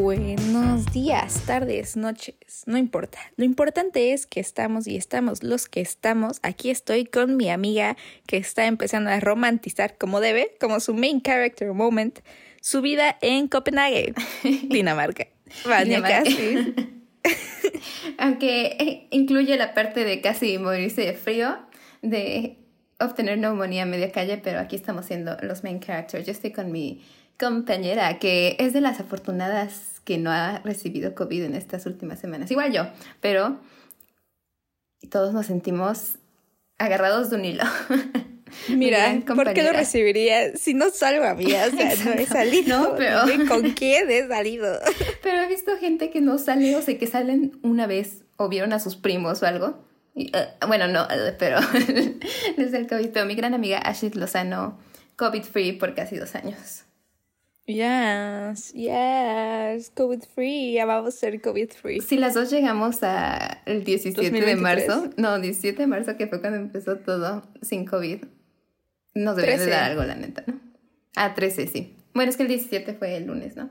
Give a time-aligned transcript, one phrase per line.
[0.00, 3.18] Buenos días, tardes, noches, no importa.
[3.36, 6.38] Lo importante es que estamos y estamos los que estamos.
[6.44, 7.96] Aquí estoy con mi amiga
[8.28, 12.20] que está empezando a romantizar como debe, como su main character moment,
[12.60, 14.14] su vida en Copenhague,
[14.68, 15.26] Dinamarca.
[15.64, 16.74] Casi.
[18.18, 21.58] Aunque eh, incluye la parte de casi morirse de frío,
[22.02, 22.56] de
[23.00, 26.24] obtener neumonía a media calle, pero aquí estamos siendo los main characters.
[26.24, 27.02] Yo estoy con mi
[27.38, 32.50] compañera, que es de las afortunadas que no ha recibido COVID en estas últimas semanas.
[32.50, 32.88] Igual yo,
[33.20, 33.58] pero
[35.10, 36.18] todos nos sentimos
[36.78, 37.64] agarrados de un hilo.
[38.68, 41.46] Mira, ¿por qué lo recibiría si no salgo a mí?
[41.46, 42.78] O sea, no he salido.
[42.78, 43.20] No, pero...
[43.46, 44.78] ¿Con quién he salido?
[45.22, 48.72] Pero he visto gente que no sale, o sea, que salen una vez o vieron
[48.72, 49.84] a sus primos o algo.
[50.14, 51.60] Y, eh, bueno, no, eh, pero
[52.56, 53.10] desde el COVID.
[53.10, 54.78] Pero mi gran amiga Ashley Lozano,
[55.16, 56.84] COVID free por casi dos años.
[57.68, 62.00] Yes, yes, COVID free, ya vamos a ser COVID free.
[62.00, 66.40] Si las dos llegamos a el 17 de marzo, no, 17 de marzo que fue
[66.40, 68.24] cuando empezó todo sin COVID,
[69.12, 70.58] nos deberían de dar algo, la neta, ¿no?
[71.14, 71.94] Ah, 13, sí.
[72.14, 73.68] Bueno, es que el 17 fue el lunes, ¿no?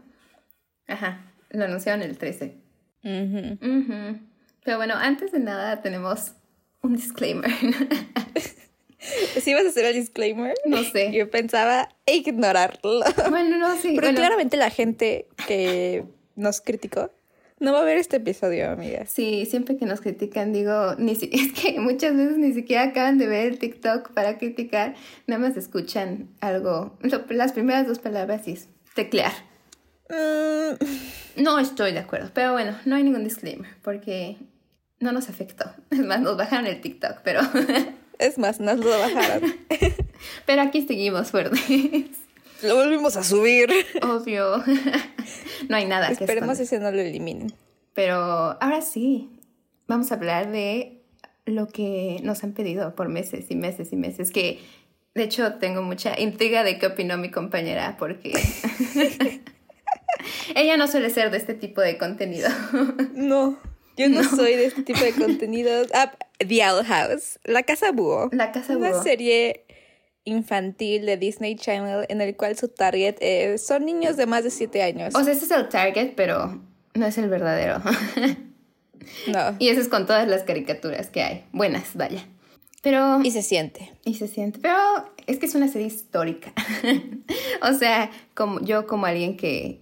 [0.86, 2.56] Ajá, lo anunciaron el 13.
[3.02, 6.34] Pero bueno, antes de nada tenemos
[6.84, 7.50] un disclaimer.
[9.42, 10.56] ¿Sí vas a hacer el disclaimer?
[10.66, 11.12] No sé.
[11.14, 13.02] Yo pensaba ignorarlo.
[13.30, 13.96] Bueno, no, sí.
[14.00, 16.04] Pero claramente la gente que
[16.36, 17.12] nos criticó
[17.60, 19.06] no va a ver este episodio, amiga.
[19.08, 23.18] Sí, siempre que nos critican digo, ni si es que muchas veces ni siquiera acaban
[23.18, 26.98] de ver el TikTok para criticar, nada más escuchan algo,
[27.30, 29.32] las primeras dos palabras es teclear.
[30.10, 31.42] Mm.
[31.42, 34.38] No estoy de acuerdo, pero bueno, no hay ningún disclaimer porque
[35.00, 35.66] no nos afectó.
[35.90, 37.42] Es más, nos bajaron el TikTok, pero...
[38.20, 39.56] Es más, nos lo bajaron.
[40.46, 41.62] Pero aquí seguimos fuertes.
[42.64, 43.70] Lo volvimos a subir.
[44.02, 44.64] Obvio.
[45.70, 47.54] No hay nada que Esperemos ese no lo eliminen.
[47.94, 49.30] Pero ahora sí,
[49.88, 51.02] vamos a hablar de
[51.46, 54.32] lo que nos han pedido por meses y meses y meses.
[54.32, 54.60] Que
[55.14, 58.34] de hecho tengo mucha intriga de qué opinó mi compañera porque
[60.56, 62.50] ella no suele ser de este tipo de contenido.
[63.14, 63.58] No.
[63.98, 65.88] Yo no, soy de este tipo de contenidos.
[65.94, 68.30] Ah, The Owl House, La Casa Búho.
[68.32, 68.88] La Casa Búho.
[68.88, 69.66] Una serie
[70.24, 73.18] infantil de Disney Channel en el cual su target
[73.58, 75.16] son niños de más de 7 años.
[75.16, 76.62] O sea, ese es el target, pero
[76.94, 77.82] no es el verdadero.
[79.28, 79.56] no.
[79.58, 81.46] Y eso es con todas las caricaturas que hay.
[81.52, 82.26] Buenas, vaya.
[82.84, 83.22] Pero...
[83.24, 83.94] Y se siente.
[84.04, 84.60] Y se siente.
[84.60, 84.78] Pero
[85.26, 86.54] es que es una serie histórica.
[87.62, 89.82] o sea, como yo como alguien que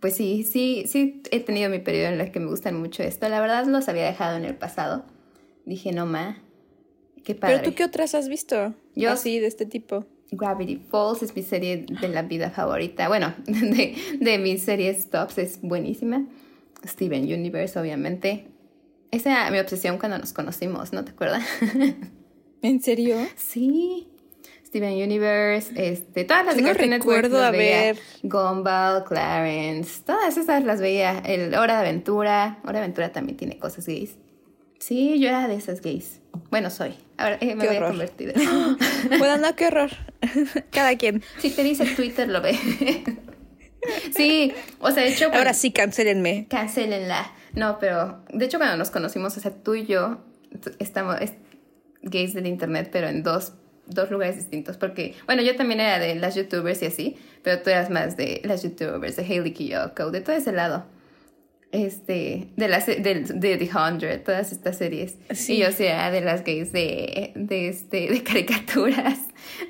[0.00, 3.28] pues sí, sí, sí he tenido mi periodo en el que me gustan mucho esto.
[3.28, 5.04] La verdad los había dejado en el pasado.
[5.64, 6.42] Dije, no ma,
[7.22, 7.58] qué padre.
[7.58, 8.74] ¿Pero tú qué otras has visto?
[8.94, 10.06] Yo así, de este tipo.
[10.30, 13.08] Gravity Falls es mi serie de la vida favorita.
[13.08, 16.26] Bueno, de, de mis series tops es buenísima.
[16.84, 18.46] Steven Universe, obviamente.
[19.10, 21.44] Esa era mi obsesión cuando nos conocimos, ¿no te acuerdas?
[22.62, 23.16] ¿En serio?
[23.36, 24.08] Sí.
[24.74, 30.80] Steven Universe, este, todas las de no recuerdo a ver Gumball, Clarence, todas esas las
[30.80, 31.20] veía.
[31.20, 34.16] El Hora de Aventura, Hora de Aventura también tiene cosas gays.
[34.80, 36.18] Sí, yo era de esas gays.
[36.50, 36.96] Bueno, soy.
[37.18, 38.34] Ahora eh, me voy a convertir.
[39.20, 39.90] bueno, no, qué horror.
[40.72, 41.22] Cada quien.
[41.38, 42.58] Si te dice Twitter, lo ve.
[44.16, 45.30] sí, o sea, de hecho.
[45.32, 46.48] Ahora sí, cancelenme.
[46.50, 47.30] Cancelenla.
[47.52, 50.18] No, pero de hecho, cuando nos conocimos, o sea, tú y yo
[50.80, 51.14] estamos
[52.02, 53.52] gays del internet, pero en dos
[53.86, 57.70] dos lugares distintos, porque, bueno, yo también era de las youtubers y así, pero tú
[57.70, 60.86] eras más de las youtubers, de Hailey Kiyoko, de todo ese lado.
[61.72, 65.16] Este, de las de, de The Hundred, todas estas series.
[65.32, 65.54] Sí.
[65.54, 69.18] Y yo sea de las gays de, de, este, de caricaturas.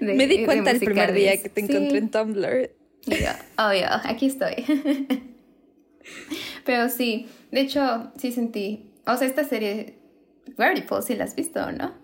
[0.00, 2.70] Me di cuenta el primer día que te encontré en Tumblr.
[3.06, 4.54] Y yo, oh, yo, aquí estoy.
[6.66, 8.90] Pero sí, de hecho, sí sentí.
[9.06, 9.98] O sea, esta serie,
[10.58, 11.94] Gravity Falls, ¿sí la has visto o no?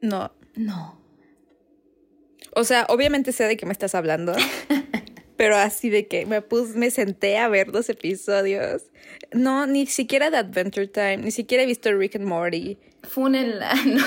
[0.00, 0.30] No.
[0.54, 0.97] No.
[2.54, 4.34] O sea, obviamente sé de qué me estás hablando.
[5.38, 8.90] pero así de que me puse, me senté a ver dos episodios.
[9.32, 12.76] No, ni siquiera de Adventure Time, ni siquiera he visto Rick and Morty.
[13.04, 14.04] Fúnenla, no.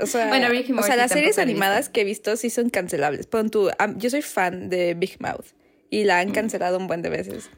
[0.00, 2.48] O sea, bueno, Rick and Morty o sea las series animadas que he visto sí
[2.48, 3.26] son cancelables.
[3.26, 5.46] Pon tú, yo soy fan de Big Mouth
[5.90, 6.32] y la han mm.
[6.32, 7.50] cancelado un buen de veces.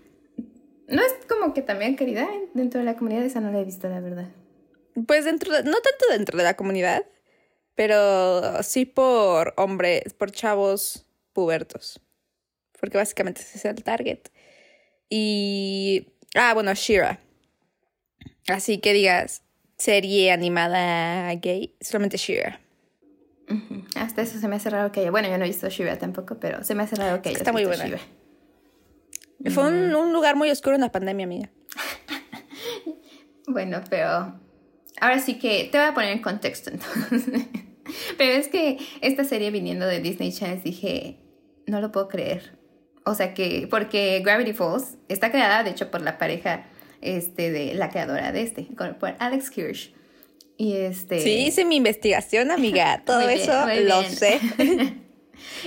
[0.89, 3.89] No es como que también querida dentro de la comunidad, esa no la he visto,
[3.89, 4.27] la verdad.
[5.07, 7.07] Pues dentro, de, no tanto dentro de la comunidad,
[7.75, 12.01] pero sí por hombres, por chavos pubertos.
[12.79, 14.21] Porque básicamente ese es el target.
[15.09, 16.09] Y.
[16.35, 17.21] Ah, bueno, Shira.
[18.49, 19.43] Así que digas,
[19.77, 22.61] serie animada gay, solamente Shira.
[23.97, 25.11] Hasta eso se me hace raro que haya.
[25.11, 27.39] Bueno, yo no he visto Shira tampoco, pero se me hace raro que haya.
[27.39, 27.99] Está muy buena.
[29.53, 31.51] Fue un, un lugar muy oscuro en la pandemia, amiga.
[33.47, 34.39] Bueno, pero
[35.01, 37.25] ahora sí que te voy a poner en contexto entonces.
[38.19, 41.19] Pero es que esta serie viniendo de Disney Channel dije,
[41.67, 42.59] no lo puedo creer.
[43.05, 46.67] O sea que, porque Gravity Falls está creada, de hecho, por la pareja
[47.01, 48.69] este, de la creadora de este,
[48.99, 49.93] por Alex Kirsch.
[50.57, 51.21] Y este...
[51.21, 53.03] Sí, hice mi investigación, amiga.
[53.07, 53.53] Todo eso
[53.83, 54.39] lo sé.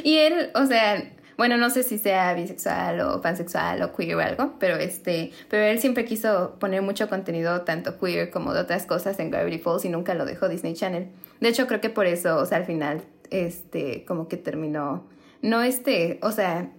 [0.03, 4.19] y él, o sea, bueno, no sé si sea bisexual o pansexual o queer o
[4.19, 8.85] algo, pero este, pero él siempre quiso poner mucho contenido, tanto queer como de otras
[8.85, 11.09] cosas en Gravity Falls y nunca lo dejó Disney Channel.
[11.39, 15.07] De hecho, creo que por eso, o sea, al final, este, como que terminó,
[15.41, 16.71] no este, o sea,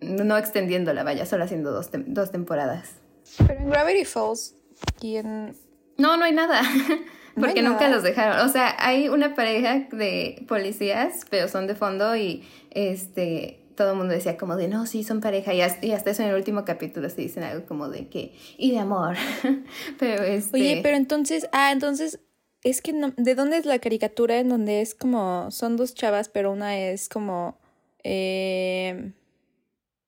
[0.00, 2.96] no extendiéndola, vaya, solo haciendo dos, dos temporadas.
[3.38, 4.54] Pero en Gravity Falls,
[4.98, 5.56] ¿quién...?
[5.96, 6.62] No, no hay nada.
[7.36, 8.46] Porque nunca los dejaron.
[8.46, 13.96] O sea, hay una pareja de policías, pero son de fondo y este todo el
[13.96, 15.52] mundo decía como de, no, sí, son pareja.
[15.54, 18.78] Y hasta, eso en el último capítulo se dicen algo como de que, y de
[18.78, 19.16] amor.
[19.98, 20.56] pero este...
[20.56, 22.20] Oye, pero entonces, ah, entonces,
[22.62, 26.28] es que no, ¿de dónde es la caricatura en donde es como, son dos chavas,
[26.28, 27.58] pero una es como,
[28.02, 29.12] eh,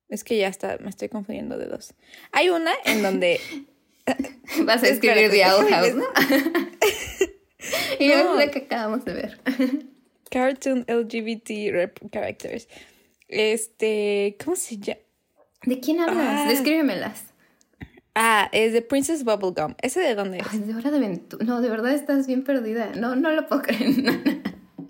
[0.08, 1.94] es que ya está, me estoy confundiendo de dos.
[2.32, 3.40] Hay una en donde...
[4.64, 6.04] Vas a escribir The Owl House, ¿no?
[7.98, 9.40] y es la que acabamos de ver.
[10.30, 12.68] Cartoon LGBT rep characters.
[13.28, 15.00] Este, ¿cómo se llama?
[15.64, 16.42] ¿De quién hablas?
[16.44, 16.48] Ah.
[16.48, 17.24] Descríbemelas.
[18.14, 19.74] Ah, es de Princess Bubblegum.
[19.82, 20.66] ¿Ese de dónde es?
[20.66, 21.44] de Hora de Aventura.
[21.44, 22.92] No, de verdad estás bien perdida.
[22.96, 24.42] No, no lo puedo creer.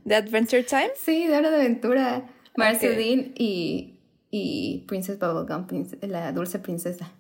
[0.05, 0.91] ¿De Adventure Time?
[0.97, 2.31] Sí, de Hora de Aventura.
[2.57, 3.99] Marceline y,
[4.31, 5.67] y Princess Bubblegum,
[6.03, 7.11] la dulce princesa.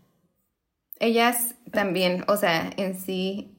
[0.98, 3.58] Ellas también, o sea, en sí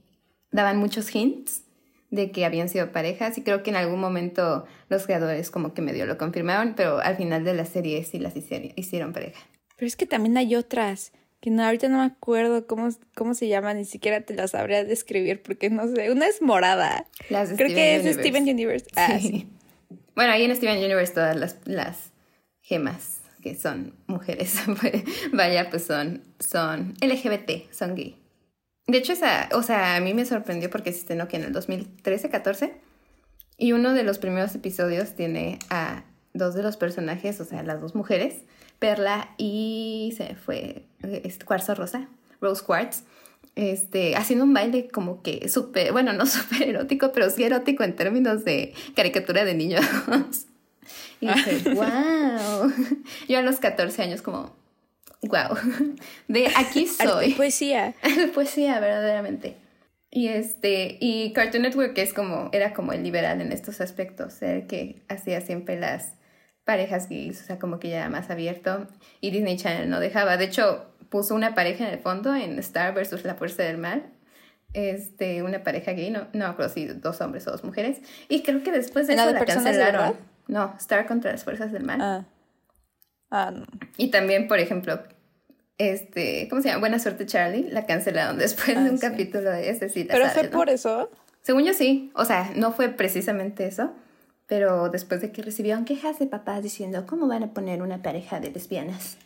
[0.51, 1.63] daban muchos hints
[2.09, 5.81] de que habían sido parejas y creo que en algún momento los creadores como que
[5.81, 9.39] medio lo confirmaron, pero al final de la serie sí las hicieron, hicieron pareja.
[9.75, 13.47] Pero es que también hay otras que no, ahorita no me acuerdo cómo, cómo se
[13.47, 17.05] llaman, ni siquiera te las sabría describir porque no sé, una es morada.
[17.29, 18.87] Las creo que es Steven Universe.
[18.95, 19.47] Ah, sí.
[20.15, 22.11] Bueno, ahí en Steven Universe todas las, las
[22.61, 24.55] gemas que son mujeres,
[25.31, 28.17] vaya, pues son, son LGBT, son gay.
[28.87, 31.53] De hecho, esa, o sea, a mí me sorprendió porque se estrenó que en el
[31.53, 32.73] 2013-14
[33.57, 36.03] y uno de los primeros episodios tiene a
[36.33, 38.35] dos de los personajes, o sea, las dos mujeres,
[38.79, 42.07] Perla y se fue este, Cuarzo Rosa,
[42.39, 43.03] Rose Quartz,
[43.55, 47.95] este, haciendo un baile como que súper, bueno, no súper erótico, pero sí erótico en
[47.95, 49.85] términos de caricatura de niños.
[51.19, 52.71] y dije, wow.
[53.27, 54.55] Yo a los 14 años como,
[55.23, 55.57] wow,
[56.27, 57.33] de aquí soy.
[57.33, 57.93] poesía.
[58.33, 59.57] poesía, verdaderamente.
[60.09, 64.65] Y este, y Cartoon Network es como, era como el liberal en estos aspectos, el
[64.67, 66.13] que hacía siempre las
[66.63, 68.87] parejas gays, o sea, como que ya era más abierto.
[69.21, 70.37] Y Disney Channel no dejaba.
[70.37, 74.11] De hecho, puso una pareja en el fondo en Star versus La Fuerza del Mal.
[74.73, 77.99] Este, una pareja gay, no, no creo si dos hombres o dos mujeres.
[78.27, 80.15] Y creo que después de eso la, cancelaron.
[80.47, 82.27] No, Star contra las Fuerzas del Mal.
[83.29, 83.53] Ah.
[83.53, 83.63] Ah,
[83.97, 84.99] y también, por ejemplo,
[85.77, 86.79] este, ¿cómo se llama?
[86.79, 90.13] Buena suerte Charlie, la cancelaron después de ah, un capítulo de cita.
[90.13, 91.09] Pero fue por eso.
[91.43, 93.93] Según yo sí, o sea, no fue precisamente eso,
[94.47, 98.39] pero después de que recibieron quejas de papás diciendo, ¿cómo van a poner una pareja
[98.39, 99.17] de lesbianas?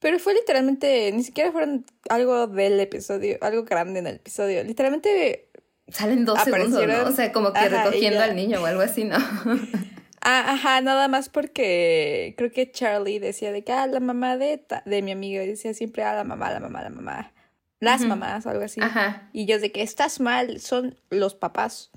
[0.00, 4.64] Pero fue literalmente, ni siquiera fueron algo del episodio, algo grande en el episodio.
[4.64, 5.50] Literalmente
[5.88, 9.18] salen dos segundos, O sea, como que recogiendo al niño o algo así, ¿no?
[10.22, 14.62] Ah, ajá, nada más porque creo que Charlie decía de que ah, la mamá de,
[14.84, 17.32] de mi amiga decía siempre a ah, la mamá, la mamá, la mamá.
[17.80, 18.78] Las mamás o algo así.
[18.82, 19.30] Ajá.
[19.32, 21.90] Y yo de que estás mal, son los papás.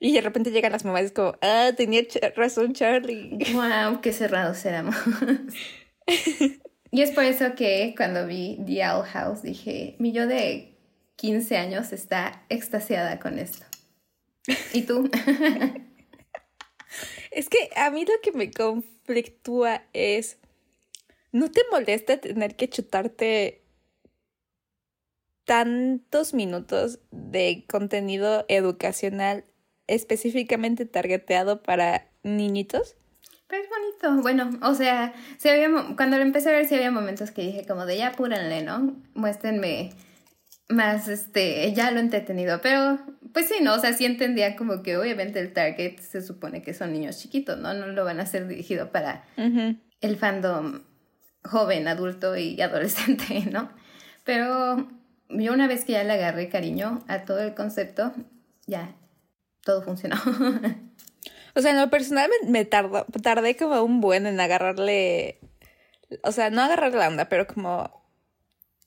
[0.00, 2.02] Y de repente llegan las mamás y es como, ah, tenía
[2.34, 3.38] razón Charlie.
[3.54, 4.96] Wow, qué cerrados éramos.
[6.90, 10.76] y es por eso que cuando vi The Owl House dije, mi yo de
[11.16, 13.64] 15 años está extasiada con esto.
[14.72, 15.08] ¿Y tú?
[17.30, 20.38] Es que a mí lo que me conflictúa es,
[21.32, 23.62] ¿no te molesta tener que chutarte
[25.44, 29.44] tantos minutos de contenido educacional
[29.86, 32.96] específicamente targeteado para niñitos?
[33.46, 34.22] Pero es bonito.
[34.22, 35.12] Bueno, o sea,
[35.96, 38.96] cuando lo empecé a ver, sí había momentos que dije como de ya apúrenle, ¿no?
[39.14, 39.90] Muéstrenme
[40.70, 42.60] más, este, ya lo he entretenido.
[42.60, 42.98] Pero
[43.32, 43.74] pues sí, ¿no?
[43.74, 47.58] O sea, sí entendía como que obviamente el target se supone que son niños chiquitos,
[47.58, 47.74] ¿no?
[47.74, 50.82] No lo van a hacer dirigido para el fandom
[51.44, 53.70] joven, adulto y adolescente, ¿no?
[54.24, 54.88] Pero
[55.28, 58.12] yo una vez que ya le agarré cariño a todo el concepto,
[58.66, 58.94] ya,
[59.62, 60.16] todo funcionó.
[61.54, 65.38] o sea, en lo personal me, tardé como un buen en agarrarle,
[66.24, 68.02] o sea, no agarrar la onda, pero como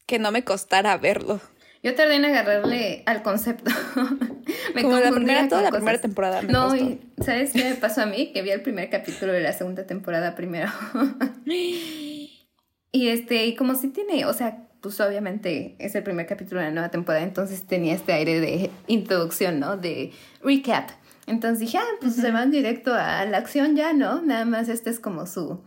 [0.05, 1.39] que no me costara verlo.
[1.83, 3.69] Yo tardé en agarrarle al concepto.
[4.73, 6.41] me Como la primera, toda la primera temporada.
[6.41, 8.31] Me no, y ¿sabes qué me pasó a mí?
[8.31, 10.71] Que vi el primer capítulo de la segunda temporada primero.
[11.45, 16.67] y este, y como si tiene, o sea, pues obviamente es el primer capítulo de
[16.67, 19.75] la nueva temporada, entonces tenía este aire de introducción, ¿no?
[19.75, 20.89] De recap.
[21.27, 24.21] Entonces dije, ah, pues se van directo a la acción ya, ¿no?
[24.21, 25.61] Nada más esta es como su,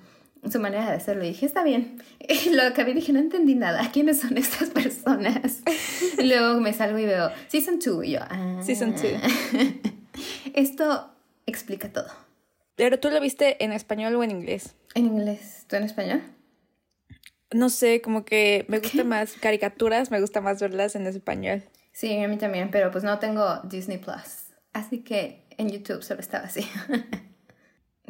[0.50, 1.24] su manera de hacerlo.
[1.24, 2.02] Y dije, está bien.
[2.20, 3.90] Y lo acabé y dije, no entendí nada.
[3.92, 5.62] ¿Quiénes son estas personas?
[6.18, 8.60] Y luego me salgo y veo Season 2 y yo, ah.
[8.62, 9.02] Season 2.
[10.54, 11.10] Esto
[11.46, 12.08] explica todo.
[12.74, 14.74] Pero tú lo viste en español o en inglés?
[14.94, 15.64] En inglés.
[15.66, 16.22] ¿Tú en español?
[17.52, 21.62] No sé, como que me gusta más caricaturas, me gusta más verlas en español.
[21.92, 24.52] Sí, a mí también, pero pues no tengo Disney Plus.
[24.72, 26.68] Así que en YouTube solo estaba así.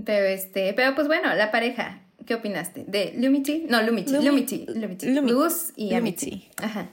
[0.04, 2.84] pero este, pero pues bueno, la pareja, ¿qué opinaste?
[2.86, 6.48] De Lumity, no, Lumity, Lumity, Lumity, Luz y Amity.
[6.58, 6.90] Ajá.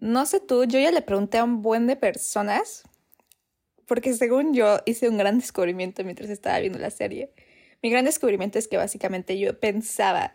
[0.00, 2.84] No sé tú, yo ya le pregunté a un buen de personas,
[3.86, 7.32] porque según yo hice un gran descubrimiento mientras estaba viendo la serie.
[7.82, 10.32] Mi gran descubrimiento es que básicamente yo pensaba,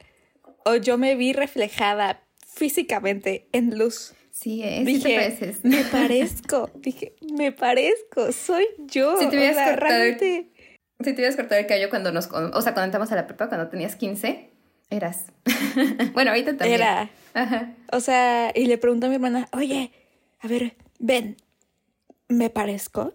[0.65, 4.13] o yo me vi reflejada físicamente en luz.
[4.31, 6.71] Sí, es, Dije, me parezco.
[6.75, 9.17] Dije, me parezco, soy yo.
[9.19, 10.03] Si te hubieras cortado,
[11.03, 13.49] si te hubieras cortado el cabello cuando nos, o sea, cuando entramos a la prepa,
[13.49, 14.49] cuando tenías 15,
[14.89, 15.25] eras.
[16.13, 16.81] bueno, ahorita también.
[16.81, 17.09] Era.
[17.33, 17.73] Ajá.
[17.91, 19.91] O sea, y le pregunto a mi hermana, oye,
[20.39, 21.37] a ver, ven,
[22.27, 23.13] ¿me parezco?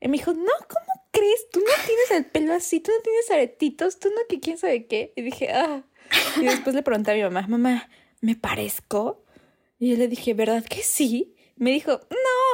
[0.00, 1.48] Y me dijo, no, ¿cómo crees?
[1.50, 4.86] Tú no tienes el pelo así, tú no tienes aretitos, tú no que quién sabe
[4.86, 5.12] qué.
[5.16, 5.82] Y dije, ah.
[6.40, 7.88] Y después le pregunté a mi mamá, mamá,
[8.20, 9.24] ¿me parezco?
[9.78, 11.34] Y yo le dije, ¿verdad que sí?
[11.60, 12.00] Me dijo,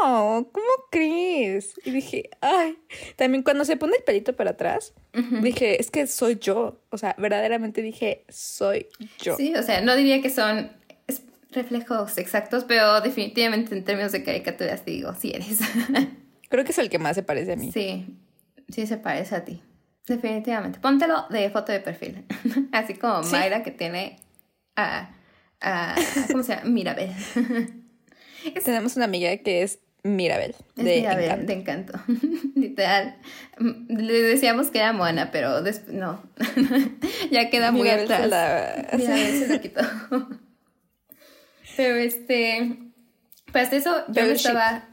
[0.02, 1.74] no, ¿cómo crees?
[1.84, 2.76] Y dije, ay,
[3.14, 4.94] también cuando se pone el pelito para atrás,
[5.42, 6.80] dije, es que soy yo.
[6.90, 8.88] O sea, verdaderamente dije, soy
[9.20, 9.36] yo.
[9.36, 10.72] Sí, o sea, no diría que son
[11.52, 15.60] reflejos exactos, pero definitivamente en términos de caricaturas digo, sí eres.
[16.48, 17.70] Creo que es el que más se parece a mí.
[17.70, 18.06] Sí,
[18.68, 19.62] sí se parece a ti.
[20.08, 20.80] Definitivamente.
[20.80, 22.24] Póntelo de foto de perfil.
[22.72, 24.18] Así como Mayra que tiene
[24.74, 25.12] a
[26.32, 26.68] ¿cómo se llama?
[26.68, 27.12] Mirabel.
[28.64, 30.54] Tenemos una amiga que es Mirabel.
[30.76, 31.92] de Mirabel, de encanto.
[32.54, 33.16] Literal.
[33.88, 36.22] Le decíamos que era Moana, pero no.
[37.30, 38.22] ya queda muy atrás.
[38.96, 39.80] Mirabel se lo quitó.
[41.76, 42.78] pero este.
[43.52, 44.88] Pues eso yo estaba.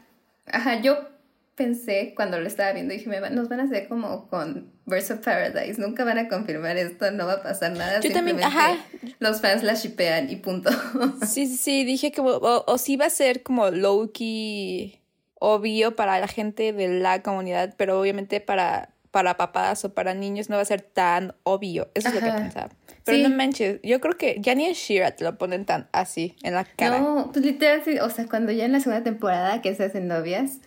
[0.46, 1.08] Ajá, yo
[1.54, 5.80] pensé cuando lo estaba viendo, dije, nos van a hacer como con Birds of Paradise,
[5.80, 8.00] nunca van a confirmar esto, no va a pasar nada.
[8.00, 8.76] Yo también, ajá.
[9.18, 10.70] Los fans la shipean y punto.
[11.26, 15.00] Sí, sí, sí, dije que o, o sí va a ser como low-key
[15.38, 20.48] obvio para la gente de la comunidad, pero obviamente para, para papás o para niños
[20.50, 21.88] no va a ser tan obvio.
[21.94, 22.70] Eso es lo que pensaba.
[23.04, 26.36] Pero no manches, yo creo que ya ni en Shira te lo ponen tan así
[26.42, 27.00] en la cara.
[27.00, 30.58] No, pues literal, o sea, cuando ya en la segunda temporada que se hacen novias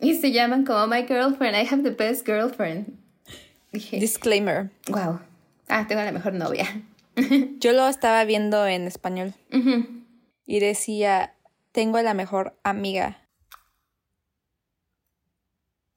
[0.00, 3.05] y se llaman como My Girlfriend, I have the best girlfriend.
[3.72, 4.70] Disclaimer.
[4.88, 5.20] Wow.
[5.68, 6.82] Ah, tengo la mejor novia.
[7.58, 9.34] Yo lo estaba viendo en español.
[10.46, 11.34] Y decía,
[11.72, 13.26] tengo la mejor amiga.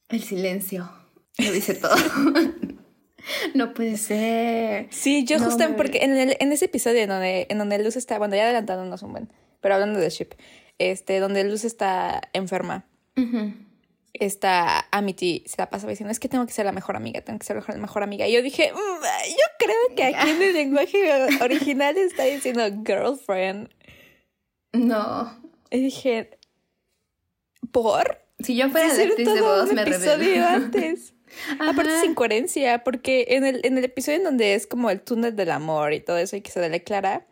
[0.09, 0.89] El silencio.
[1.38, 1.95] Lo dice todo.
[3.53, 4.88] no puede ser.
[4.89, 8.35] Sí, yo justo porque en, en, ese episodio en donde, en donde Luz está, bueno,
[8.35, 9.29] ya adelantándonos un buen,
[9.61, 10.29] pero hablando de Ship,
[10.79, 12.85] este, donde Luz está enferma
[14.13, 17.39] esta Amity se la pasaba diciendo, es que tengo que ser la mejor amiga, tengo
[17.39, 18.27] que ser la mejor amiga.
[18.27, 18.77] Y yo dije, mm,
[19.29, 23.69] yo creo que aquí en el lenguaje original está diciendo girlfriend.
[24.73, 25.41] No.
[25.71, 26.37] Y dije,
[27.71, 28.21] ¿por?
[28.39, 30.45] Si yo fuera de actriz de voz, me revelo.
[30.47, 31.13] antes.
[31.59, 35.35] Aparte es incoherencia, porque en el, en el episodio en donde es como el túnel
[35.35, 37.27] del amor y todo eso y que se le declara,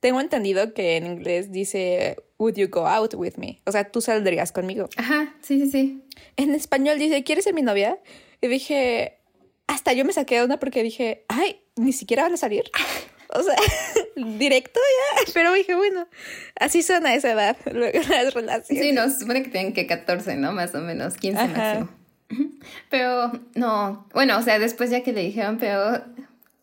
[0.00, 3.60] tengo entendido que en inglés dice, would you go out with me?
[3.66, 4.88] O sea, tú saldrías conmigo.
[4.96, 6.04] Ajá, sí, sí, sí.
[6.36, 7.98] En español dice, ¿quieres ser mi novia?
[8.40, 9.18] Y dije,
[9.66, 12.64] hasta yo me saqué de una porque dije, ay, ni siquiera van a salir.
[13.30, 13.56] O sea,
[14.38, 15.32] directo ya.
[15.34, 16.08] Pero dije, bueno,
[16.58, 18.82] así son a esa edad las relaciones.
[18.84, 20.52] Sí, no, se supone que tienen que 14, ¿no?
[20.52, 21.88] Más o menos, 15 máximo.
[22.88, 26.02] Pero no, bueno, o sea, después ya que le dijeron, pero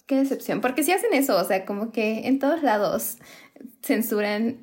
[0.05, 3.17] Qué decepción, porque si hacen eso, o sea, como que en todos lados
[3.81, 4.59] censuran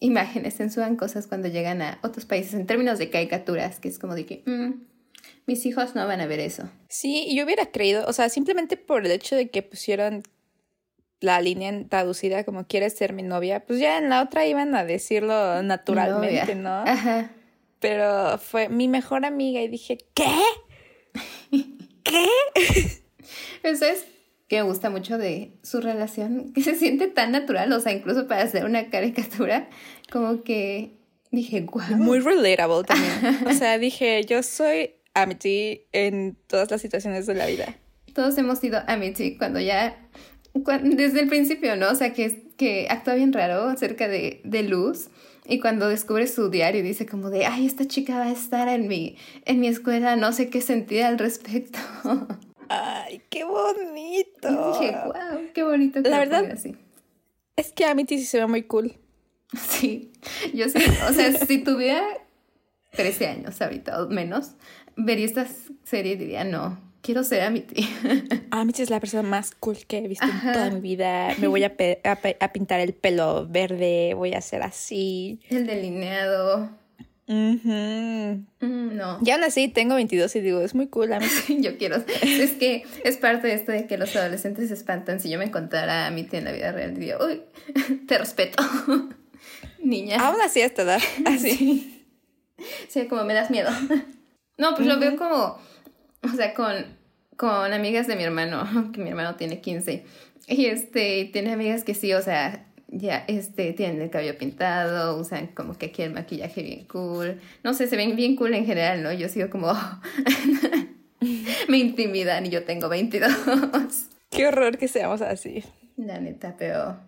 [0.00, 4.14] imágenes, censuran cosas cuando llegan a otros países en términos de caricaturas, que es como
[4.14, 4.82] de que mm,
[5.46, 6.68] mis hijos no van a ver eso.
[6.88, 10.22] Sí, yo hubiera creído, o sea, simplemente por el hecho de que pusieron
[11.20, 14.84] la línea traducida como quieres ser mi novia, pues ya en la otra iban a
[14.84, 16.70] decirlo naturalmente, ¿no?
[16.70, 17.30] Ajá.
[17.78, 20.34] Pero fue mi mejor amiga y dije, ¿qué?
[22.02, 22.26] ¿Qué?
[23.62, 24.06] Eso es
[24.50, 28.26] que me gusta mucho de su relación, que se siente tan natural, o sea, incluso
[28.26, 29.68] para hacer una caricatura,
[30.10, 30.98] como que
[31.30, 31.96] dije, wow.
[31.96, 33.46] Muy relatable también.
[33.46, 37.76] o sea, dije, yo soy Amity en todas las situaciones de la vida.
[38.12, 39.96] Todos hemos sido Amity cuando ya,
[40.82, 41.88] desde el principio, ¿no?
[41.88, 45.10] O sea, que, que actúa bien raro acerca de, de Luz.
[45.46, 48.88] Y cuando descubre su diario dice como de, ay, esta chica va a estar en
[48.88, 51.78] mi, en mi escuela, no sé qué sentir al respecto.
[52.72, 54.48] Ay, qué bonito.
[54.78, 56.02] Dije, wow, qué bonito.
[56.04, 56.76] Que la verdad, así.
[57.56, 58.94] es que Amity sí se ve muy cool.
[59.68, 60.12] Sí,
[60.54, 62.04] yo sí, o sea, si tuviera
[62.92, 64.52] 13 años ahorita o menos,
[64.94, 65.44] vería esta
[65.82, 67.88] serie y diría, no, quiero ser Amity.
[68.52, 71.34] Amity es la persona más cool que he visto en toda mi vida.
[71.38, 71.74] Me voy a,
[72.04, 75.40] a, pintar el pelo verde, voy a hacer así.
[75.48, 76.70] El delineado.
[77.32, 79.18] Mm, no.
[79.24, 81.10] Y aún así tengo 22 y digo, es muy cool.
[81.60, 82.02] Yo quiero.
[82.22, 85.20] Es que es parte de esto de que los adolescentes se espantan.
[85.20, 87.42] Si yo me encontrara a Amity en la vida real, diría, uy,
[88.08, 88.62] te respeto.
[89.78, 90.16] Niña.
[90.20, 91.00] Aún así a esta edad.
[91.24, 92.04] Así.
[92.88, 93.70] Sí, como me das miedo.
[94.58, 95.58] No, pues lo veo como,
[96.22, 96.84] o sea, con,
[97.36, 100.04] con amigas de mi hermano, que mi hermano tiene 15.
[100.48, 105.48] Y este, tiene amigas que sí, o sea, ya, este, tienen el cabello pintado, usan
[105.48, 107.40] como que aquí el maquillaje bien cool.
[107.62, 109.12] No sé, se ven bien cool en general, ¿no?
[109.12, 109.72] Yo sigo como,
[111.68, 113.30] me intimidan y yo tengo 22.
[114.30, 115.64] Qué horror que seamos así.
[115.96, 116.98] La neta, pero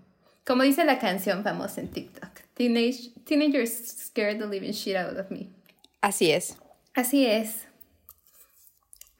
[0.47, 3.73] como dice la canción famosa en TikTok, Teenage, teenagers
[4.07, 5.49] scared the living shit out of me.
[6.01, 6.57] Así es.
[6.95, 7.67] Así es.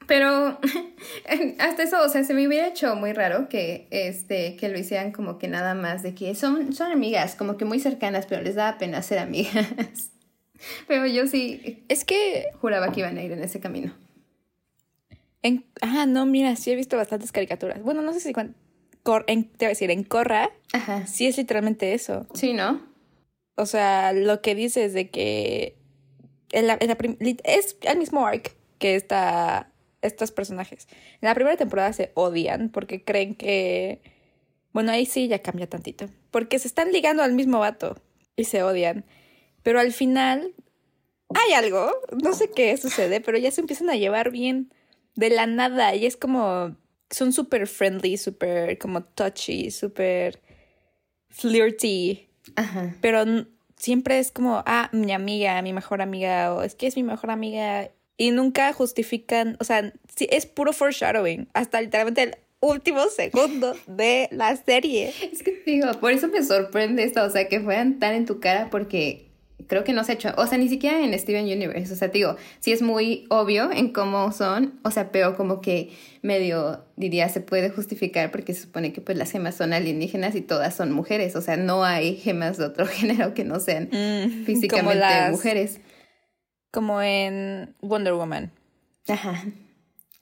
[0.07, 0.59] Pero
[1.59, 5.11] hasta eso, o sea, se me hubiera hecho muy raro que, este, que lo hicieran
[5.11, 8.55] como que nada más de que son, son amigas, como que muy cercanas, pero les
[8.55, 10.11] da pena ser amigas.
[10.87, 11.83] Pero yo sí.
[11.89, 12.45] Es que.
[12.61, 13.93] Juraba que iban a ir en ese camino.
[15.41, 17.83] En, ah, no, mira, sí he visto bastantes caricaturas.
[17.83, 18.31] Bueno, no sé si
[19.27, 21.05] en, te voy a decir, en Corra, Ajá.
[21.05, 22.27] sí es literalmente eso.
[22.33, 22.81] Sí, ¿no?
[23.55, 25.75] O sea, lo que dice es de que
[26.51, 29.69] es el mismo arc que esta,
[30.03, 30.87] estos personajes.
[31.21, 34.01] En la primera temporada se odian porque creen que...
[34.71, 36.09] Bueno, ahí sí ya cambia tantito.
[36.31, 38.01] Porque se están ligando al mismo vato
[38.35, 39.05] y se odian.
[39.61, 40.53] Pero al final
[41.29, 44.73] hay algo, no sé qué sucede, pero ya se empiezan a llevar bien
[45.15, 46.75] de la nada y es como
[47.09, 50.41] son súper friendly, súper como touchy, súper
[51.29, 52.27] flirty.
[52.55, 52.95] Ajá.
[53.01, 53.23] Pero
[53.77, 57.31] siempre es como, ah, mi amiga, mi mejor amiga, o es que es mi mejor
[57.31, 57.89] amiga.
[58.17, 64.29] Y nunca justifican, o sea, sí, es puro foreshadowing, hasta literalmente el último segundo de
[64.31, 65.13] la serie.
[65.31, 68.39] Es que digo, por eso me sorprende esto, o sea, que fueran tan en tu
[68.39, 69.33] cara, porque
[69.67, 72.07] creo que no se ha hecho, o sea, ni siquiera en Steven Universe, o sea,
[72.07, 77.29] digo, sí es muy obvio en cómo son, o sea, pero como que medio, diría,
[77.29, 80.91] se puede justificar porque se supone que pues las gemas son alienígenas y todas son
[80.91, 85.79] mujeres, o sea, no hay gemas de otro género que no sean mm, físicamente mujeres.
[86.73, 88.51] Como en Wonder Woman.
[89.07, 89.43] Ajá.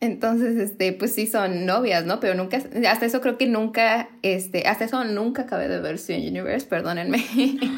[0.02, 2.20] Entonces, este, pues sí son novias, ¿no?
[2.20, 6.28] Pero nunca, hasta eso creo que nunca, este, hasta eso nunca acabé de ver Steven
[6.28, 7.24] Universe, perdónenme.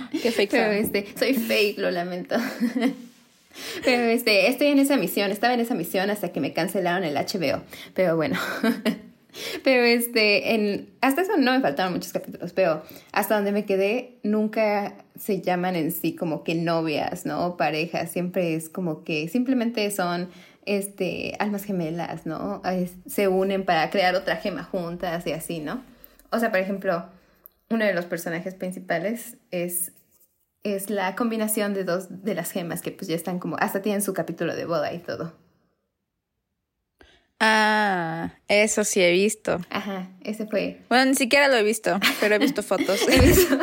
[0.24, 0.50] Qué fake.
[0.50, 2.36] Pero este, soy fake, lo lamento.
[3.86, 7.14] Pero este, estoy en esa misión, estaba en esa misión hasta que me cancelaron el
[7.14, 7.62] HBO.
[7.94, 8.40] Pero bueno.
[9.64, 14.20] Pero este, en, hasta eso no me faltaron muchos capítulos, pero hasta donde me quedé
[14.24, 17.58] nunca se llaman en sí como que novias, ¿no?
[17.58, 20.30] Parejas, siempre es como que simplemente son
[20.66, 22.62] este, almas gemelas, ¿no?
[23.08, 25.84] Se unen para crear otra gema juntas y así, ¿no?
[26.32, 27.06] O sea, por ejemplo,
[27.70, 29.92] uno de los personajes principales es,
[30.64, 34.02] es la combinación de dos de las gemas que pues ya están como, hasta tienen
[34.02, 35.34] su capítulo de boda y todo.
[37.46, 39.60] Ah, eso sí he visto.
[39.70, 40.80] Ajá, ese fue.
[40.88, 43.06] Bueno, ni siquiera lo he visto, pero he visto fotos.
[43.10, 43.58] he visto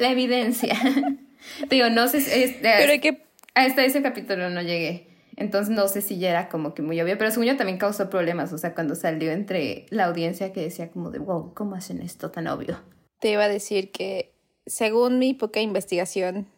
[0.00, 0.76] la evidencia.
[1.70, 2.56] Digo, no sé si...
[2.60, 3.22] pero que...
[3.54, 5.06] Hasta ese capítulo no llegué.
[5.36, 8.10] Entonces no sé si ya era como que muy obvio, pero según yo también causó
[8.10, 12.02] problemas, o sea, cuando salió entre la audiencia que decía como de, wow, ¿cómo hacen
[12.02, 12.80] esto tan obvio?
[13.20, 14.32] Te iba a decir que
[14.66, 16.48] según mi poca investigación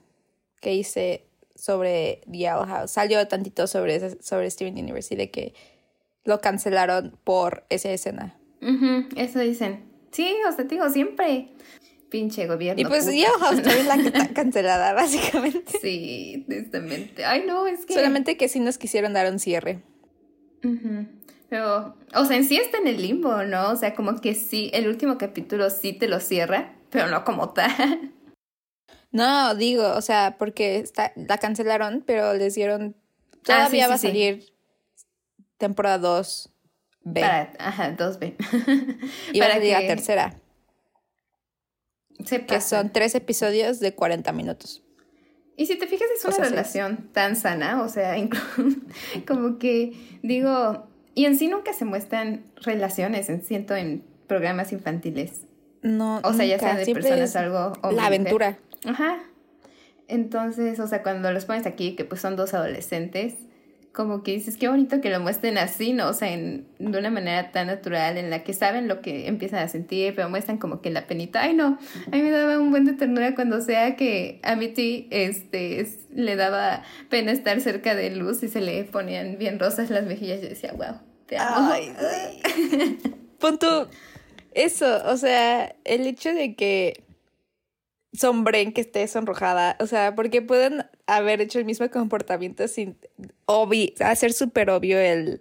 [0.63, 5.55] que hice sobre The Owl House, salió tantito sobre, sobre Steven Universe y de que
[6.25, 8.37] lo cancelaron por esa escena.
[9.17, 9.85] eso dicen.
[10.11, 11.49] Sí, o sea, te digo, siempre
[12.13, 12.81] pinche gobierno.
[12.81, 15.79] Y pues ya también la está cancelada, básicamente.
[15.81, 17.25] Sí, tristemente.
[17.25, 17.95] Ay, no, es que.
[17.95, 19.83] Solamente que sí nos quisieron dar un cierre.
[21.49, 23.71] Pero, o sea, en sí está en el limbo, ¿no?
[23.71, 27.51] O sea, como que sí, el último capítulo sí te lo cierra, pero no como
[27.51, 28.13] tal.
[29.15, 32.97] No, digo, o sea, porque está, la cancelaron, pero les dieron.
[33.35, 34.52] Ah, Todavía va a salir
[35.63, 36.51] temporada 2
[37.05, 37.21] B.
[37.21, 38.35] Para, ajá, 2B.
[39.33, 40.35] y para salir la que tercera,
[42.25, 44.83] se que son tres episodios de 40 minutos.
[45.57, 48.17] Y si te fijas, es O una sí relación tan sana, o sea,
[49.27, 55.43] como que digo, y en sí nunca se muestran relaciones, en siento, en programas infantiles.
[55.83, 58.59] No, O sea, ya sea de siempre personas algo La aventura.
[58.85, 59.19] Ajá.
[60.07, 63.35] Entonces, o sea, cuando los pones aquí, que pues son dos adolescentes,
[63.93, 66.09] como que dices, qué bonito que lo muestren así, ¿no?
[66.09, 69.61] O sea, en, de una manera tan natural, en la que saben lo que empiezan
[69.61, 71.43] a sentir, pero muestran como que la penita.
[71.43, 75.09] Ay, no, a mí me daba un buen de ternura cuando sea que a Mitty
[75.11, 79.91] este, es- le daba pena estar cerca de Luz y se le ponían bien rosas
[79.91, 80.41] las mejillas.
[80.41, 81.71] Yo decía, wow, te amo.
[81.73, 81.93] Ay.
[83.39, 83.89] Punto.
[84.55, 87.05] Eso, o sea, el hecho de que
[88.13, 92.97] sombren que esté sonrojada, o sea, porque pueden haber hecho el mismo comportamiento sin
[93.47, 95.41] obvi hacer súper obvio el,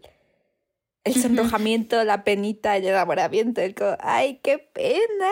[1.03, 5.31] el sonrojamiento, la penita, el enamoramiento, el como, ay, qué pena.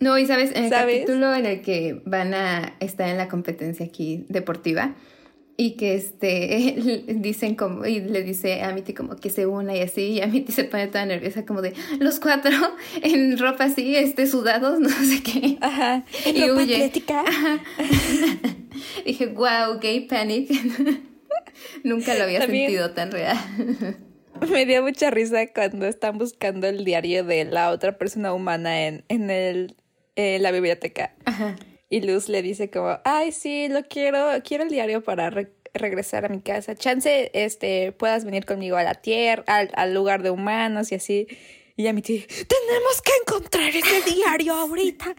[0.00, 1.00] No, y sabes, en el ¿Sabes?
[1.00, 4.94] capítulo en el que van a estar en la competencia aquí deportiva
[5.62, 9.80] y que este dicen como y le dice a Mitty como que se una y
[9.82, 12.50] así y a Mitty se pone toda nerviosa como de los cuatro
[13.02, 16.04] en ropa así este sudados no sé qué Ajá.
[16.24, 16.74] En Y ropa huye.
[16.76, 17.24] atlética.
[19.04, 20.48] dije wow gay panic
[21.84, 23.36] nunca lo había También- sentido tan real
[24.50, 29.04] Me dio mucha risa cuando están buscando el diario de la otra persona humana en,
[29.08, 29.74] en el,
[30.16, 31.12] en la biblioteca.
[31.26, 31.56] Ajá.
[31.90, 36.24] Y Luz le dice como, ay, sí, lo quiero, quiero el diario para re- regresar
[36.24, 36.74] a mi casa.
[36.76, 41.26] Chance, este, puedas venir conmigo a la tierra, al, al lugar de humanos y así.
[41.76, 45.14] Y a mi tía, tenemos que encontrar ese diario ahorita.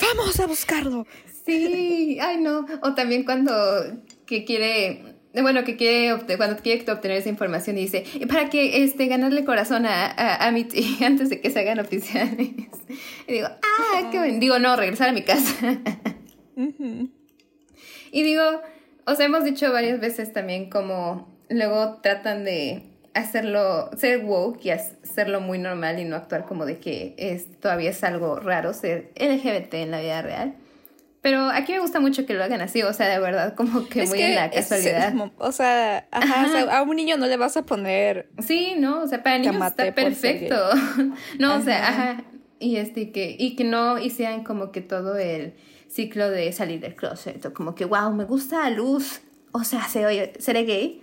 [0.00, 1.06] Vamos a buscarlo.
[1.46, 2.66] Sí, ay no.
[2.82, 3.52] O también cuando
[4.26, 8.84] que quiere, bueno, que quiere cuando quiere obtener esa información y dice, "Y para que
[8.84, 12.50] este ganarle corazón a, a, a mi tía antes de que se hagan oficiales.
[13.26, 14.38] Y digo, ah, qué bueno.
[14.38, 15.80] Digo, no, regresar a mi casa.
[18.10, 18.42] Y digo,
[19.06, 22.82] os hemos dicho varias veces también como luego tratan de
[23.14, 27.90] hacerlo, ser woke y hacerlo muy normal y no actuar como de que es, todavía
[27.90, 30.54] es algo raro ser LGBT en la vida real.
[31.22, 34.02] Pero aquí me gusta mucho que lo hagan así, o sea, de verdad, como que
[34.02, 35.14] Es muy que en la es- casualidad.
[35.38, 39.02] o sea, ajá, o sea, a un niño no le vas a poner Sí, no,
[39.02, 40.56] o sea, para niños está perfecto.
[41.38, 42.10] no, o sea, Ajá.
[42.10, 42.24] ajá.
[42.58, 45.54] Y este que, y que no hicieran como que todo el
[45.88, 49.20] ciclo de salir del closet, o como que, wow, me gusta la luz.
[49.52, 51.02] O sea, ¿se oye- ¿seré gay?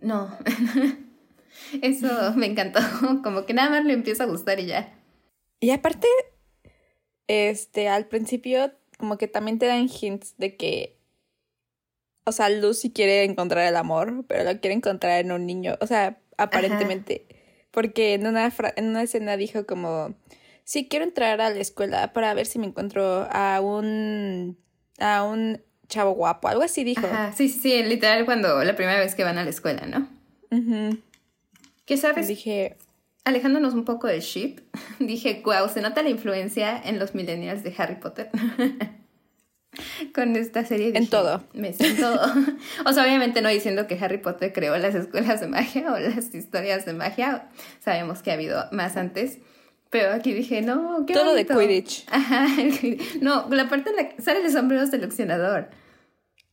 [0.00, 0.30] No.
[1.82, 2.80] Eso me encantó.
[3.22, 4.92] Como que nada más le empieza a gustar y ya.
[5.60, 6.06] Y aparte,
[7.26, 10.96] este, al principio, como que también te dan hints de que,
[12.24, 15.86] o sea, Lucy quiere encontrar el amor, pero lo quiere encontrar en un niño, o
[15.86, 17.26] sea, aparentemente,
[17.70, 20.14] porque en una, fra- en una escena dijo como,
[20.64, 24.56] sí, quiero entrar a la escuela para ver si me encuentro a un,
[24.98, 27.06] a un chavo guapo, algo así dijo.
[27.06, 30.08] Ajá, sí, sí, literal cuando la primera vez que van a la escuela, ¿no?
[30.56, 30.98] Ujú.
[31.84, 32.28] ¿Qué sabes?
[32.28, 32.76] Dije,
[33.24, 34.60] Alejándonos un poco del ship,
[34.98, 38.30] dije, wow, se nota la influencia en los millennials de Harry Potter.
[40.14, 40.88] Con esta serie.
[40.88, 41.44] En dije, todo.
[41.52, 42.20] Me en todo.
[42.86, 46.34] o sea, obviamente no diciendo que Harry Potter creó las escuelas de magia o las
[46.34, 47.48] historias de magia.
[47.78, 49.38] Sabemos que ha habido más antes.
[49.90, 51.58] Pero aquí dije, no, qué Todo de bonito.
[51.58, 52.06] Quidditch.
[52.58, 53.22] El Quidditch.
[53.22, 55.68] No, la parte en la que sale el sombrero seleccionador.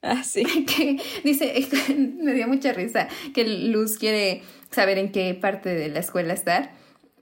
[0.01, 0.43] ah, sí.
[0.65, 1.53] que dice,
[1.97, 6.71] me dio mucha risa, que Luz quiere saber en qué parte de la escuela estar.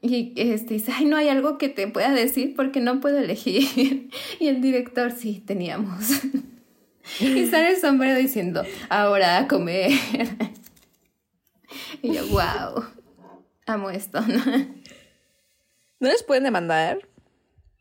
[0.02, 4.10] Y este dice, ay, no hay algo que te pueda decir porque no puedo elegir.
[4.40, 6.10] Y el director, sí, teníamos.
[7.20, 9.92] Y sale el sombrero diciendo, ahora a comer.
[12.02, 12.86] Y yo, wow,
[13.66, 14.22] amo esto.
[14.22, 17.00] ¿No les pueden demandar?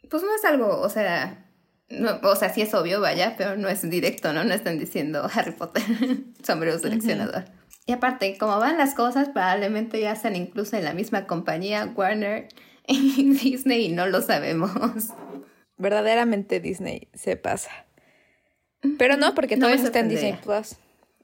[0.08, 1.44] Pues no es algo, o sea,
[1.88, 4.44] no, o sea, sí es obvio, vaya, pero no es directo, ¿no?
[4.44, 5.82] No están diciendo Harry Potter,
[6.42, 7.44] sombrero seleccionador.
[7.86, 12.48] Y aparte, como van las cosas, probablemente ya están incluso en la misma compañía, Warner
[12.86, 14.70] y Disney, y no lo sabemos.
[15.76, 17.70] Verdaderamente Disney se pasa.
[18.98, 20.38] Pero no, porque No me está en Disney.
[20.42, 20.76] Plus.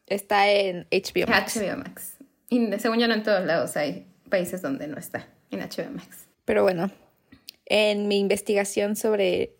[0.06, 1.56] Está en HBO Max.
[1.56, 2.16] HBO Max.
[2.48, 6.26] Y según yo no en todos lados hay países donde no está en HBO Max.
[6.44, 6.90] Pero bueno,
[7.66, 9.56] en mi investigación sobre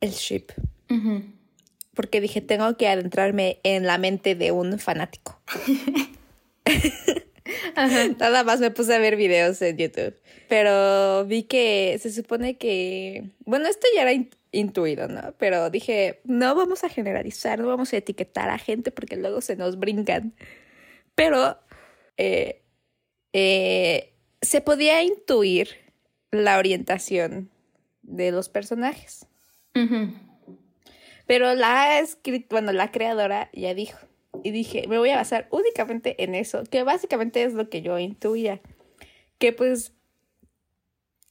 [0.00, 0.52] el ship,
[1.94, 5.40] porque dije, tengo que adentrarme en la mente de un fanático.
[8.18, 10.14] Nada más me puse a ver videos en YouTube.
[10.48, 15.34] Pero vi que se supone que, bueno, esto ya era in- intuido, ¿no?
[15.38, 19.56] Pero dije, no vamos a generalizar, no vamos a etiquetar a gente porque luego se
[19.56, 20.34] nos brincan.
[21.14, 21.58] Pero
[22.16, 22.62] eh,
[23.32, 25.68] eh, se podía intuir
[26.30, 27.50] la orientación
[28.02, 29.26] de los personajes.
[31.26, 33.98] Pero la escrita, bueno, la creadora ya dijo.
[34.42, 37.98] Y dije, me voy a basar únicamente en eso, que básicamente es lo que yo
[37.98, 38.60] intuía.
[39.38, 39.92] Que pues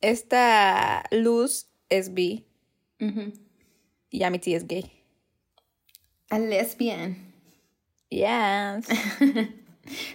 [0.01, 2.45] esta luz es bi
[4.09, 4.91] y Amity es gay.
[6.29, 7.17] A lesbian.
[8.09, 8.87] Yes.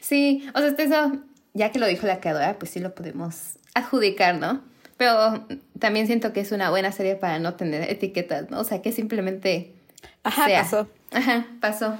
[0.01, 1.23] sí, o sea, eso,
[1.55, 4.63] ya que lo dijo la creadora, pues sí lo podemos adjudicar, ¿no?
[4.97, 5.47] Pero
[5.79, 8.61] también siento que es una buena serie para no tener etiquetas, ¿no?
[8.61, 9.75] O sea, que simplemente.
[10.23, 10.89] Ajá, pasó.
[11.11, 11.99] Ajá, pasó.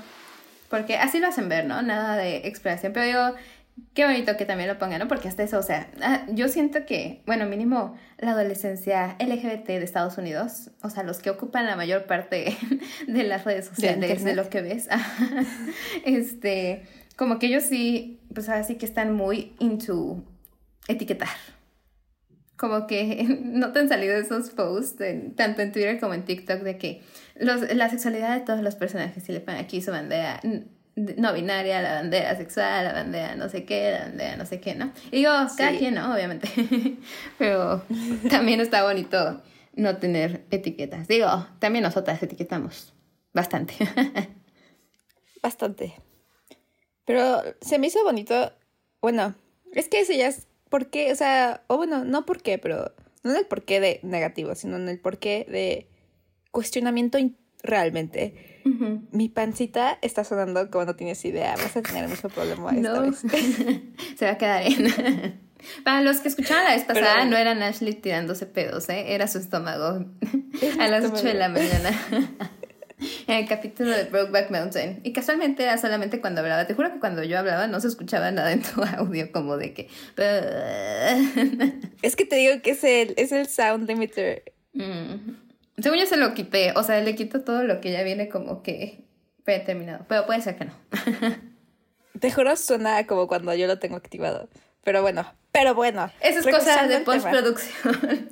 [0.69, 1.83] Porque así lo hacen ver, ¿no?
[1.83, 2.93] Nada de exploración.
[2.93, 3.37] Pero yo
[3.95, 5.09] qué bonito que también lo pongan, ¿no?
[5.09, 9.85] Porque hasta eso, o sea, ah, yo siento que, bueno, mínimo la adolescencia LGBT de
[9.85, 12.57] Estados Unidos, o sea, los que ocupan la mayor parte
[13.07, 14.89] de las redes sociales, de, lo que ves,
[16.05, 16.85] este,
[17.17, 20.23] como que ellos sí, pues ahora sí que están muy into
[20.89, 21.29] etiquetar.
[22.57, 25.03] Como que no te han salido esos posts,
[25.37, 27.03] tanto en Twitter como en TikTok, de que
[27.37, 30.41] los, la sexualidad de todos los personajes, si le ponen aquí su bandera,
[30.97, 34.75] no binaria, la bandera sexual, la bandera no sé qué, la bandera no sé qué,
[34.75, 34.93] ¿no?
[35.11, 36.15] Y digo, cada quien, ¿no?
[36.15, 36.49] Obviamente.
[37.39, 37.83] Pero
[38.31, 39.43] también está bonito
[39.75, 41.09] no tener etiquetas.
[41.09, 42.95] Digo, también nosotras etiquetamos
[43.33, 43.75] bastante.
[45.43, 45.95] bastante.
[47.05, 48.53] Pero se me hizo bonito.
[49.01, 49.35] Bueno,
[49.73, 52.93] es que ese ya es por qué, o sea, o bueno, no por qué, pero
[53.23, 55.89] no en el porqué de negativo, sino en el porqué de
[56.51, 57.17] cuestionamiento
[57.63, 58.61] realmente
[59.13, 61.55] mi pancita está sonando como no tienes idea.
[61.55, 63.19] Vas a tener mucho problema esta vez.
[64.19, 65.41] Se va a quedar en.
[65.85, 69.15] Para los que escuchaban la vez pasada, no era Ashley tirándose pedos, ¿eh?
[69.15, 70.07] Era su estómago
[70.81, 71.93] a las 8 de la mañana.
[73.27, 75.01] en el capítulo de Brokeback Mountain.
[75.03, 76.67] Y casualmente era solamente cuando hablaba.
[76.67, 79.75] Te juro que cuando yo hablaba no se escuchaba nada en tu audio, como de
[79.75, 79.89] que.
[82.03, 84.53] es que te digo que es el, es el sound limiter.
[84.73, 85.37] Mm.
[85.79, 88.63] Según yo se lo quité, o sea, le quito todo lo que ya viene como
[88.63, 89.05] que
[89.43, 90.75] predeterminado, pero puede ser que no.
[92.21, 94.49] Te juro suena como cuando yo lo tengo activado.
[94.85, 96.11] Pero bueno, pero bueno.
[96.21, 98.29] Esa es cosa de postproducción.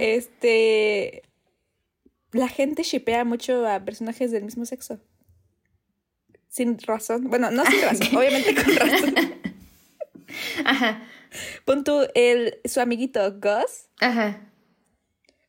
[0.00, 1.22] este.
[2.32, 4.98] La gente shipea mucho a personajes del mismo sexo.
[6.48, 7.28] Sin razón.
[7.28, 9.14] Bueno, no sin razón, obviamente con razón.
[10.64, 11.02] Ajá.
[11.64, 13.88] Pon tú el, su amiguito Gus.
[14.00, 14.40] Ajá.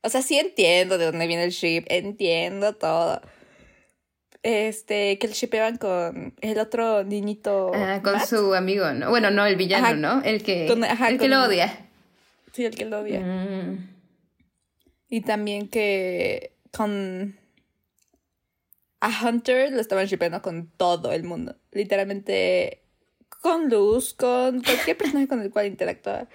[0.01, 3.21] O sea, sí entiendo de dónde viene el ship, entiendo todo.
[4.43, 7.71] Este, que el shipeaban con el otro niñito.
[7.73, 9.09] Ah, con su amigo, ¿no?
[9.09, 10.21] Bueno, no, el villano, ¿no?
[10.23, 11.87] El que, el que lo odia.
[12.51, 13.21] Sí, el que lo odia.
[13.21, 13.89] Mm.
[15.09, 17.37] Y también que con.
[18.99, 21.57] A Hunter lo estaban shipeando con todo el mundo.
[21.71, 22.83] Literalmente
[23.41, 26.29] con Luz, con cualquier personaje con el cual interactuaba.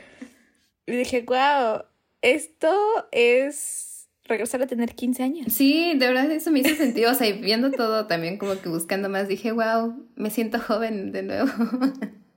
[0.86, 1.84] Y dije, wow,
[2.20, 2.70] esto
[3.10, 5.52] es regresar a tener 15 años.
[5.52, 7.10] Sí, de verdad eso me hizo sentido.
[7.10, 11.12] O sea, y viendo todo también como que buscando más, dije, wow, me siento joven
[11.12, 11.50] de nuevo.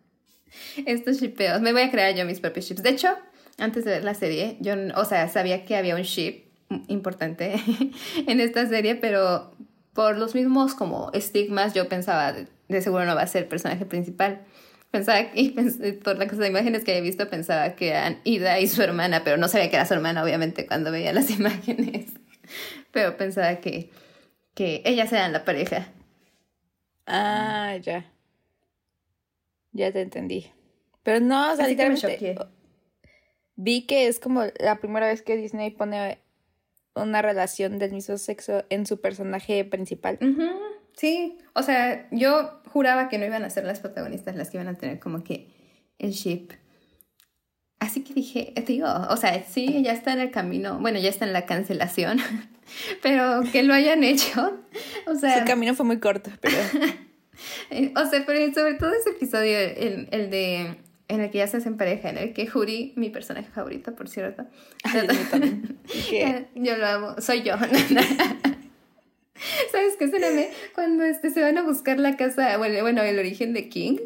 [0.85, 1.61] Estos shipeos.
[1.61, 2.83] Me voy a crear yo mis propios ships.
[2.83, 3.09] De hecho,
[3.57, 6.50] antes de ver la serie, yo, o sea, sabía que había un ship
[6.87, 7.55] importante
[8.27, 9.55] en esta serie, pero
[9.93, 13.85] por los mismos como estigmas yo pensaba, de seguro no va a ser el personaje
[13.85, 14.45] principal.
[14.91, 15.51] Pensaba, y
[16.03, 19.23] por la cosa de imágenes que había visto, pensaba que eran Ida y su hermana,
[19.23, 22.07] pero no sabía que era su hermana, obviamente, cuando veía las imágenes.
[22.91, 23.89] Pero pensaba que,
[24.53, 25.87] que ellas eran la pareja.
[27.05, 28.11] Ah, ya.
[29.71, 30.51] Ya te entendí.
[31.03, 32.37] Pero no, o sea, literalmente.
[33.55, 36.19] Vi que es como la primera vez que Disney pone
[36.95, 40.19] una relación del mismo sexo en su personaje principal.
[40.93, 44.67] Sí, o sea, yo juraba que no iban a ser las protagonistas las que iban
[44.67, 45.47] a tener como que
[45.99, 46.49] el ship.
[47.79, 51.09] Así que dije, te digo, o sea, sí, ya está en el camino, bueno, ya
[51.09, 52.19] está en la cancelación,
[53.01, 54.59] pero que lo hayan hecho,
[55.07, 55.39] o sea...
[55.39, 56.57] Su camino fue muy corto, pero...
[57.95, 60.77] o sea, pero sobre todo ese episodio, el, el de
[61.11, 64.07] en el que ya se hacen pareja, en el que Juri, mi personaje favorito, por
[64.07, 64.45] cierto.
[64.93, 65.01] yo,
[66.55, 67.55] yo lo amo, soy yo.
[69.71, 73.51] ¿Sabes qué se Cuando este, se van a buscar la casa, bueno, bueno, el origen
[73.53, 73.97] de King.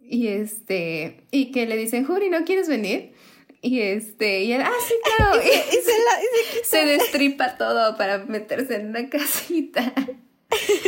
[0.00, 3.12] Y este, y que le dicen, Juri, ¿no quieres venir?
[3.62, 5.40] Y este, y él, ah, sí, claro.
[5.46, 5.52] y,
[6.64, 9.94] se, destripa todo para meterse en una casita.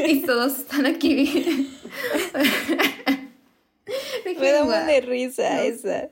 [0.06, 1.70] y todos están aquí.
[4.40, 6.08] Me da una de risa esa.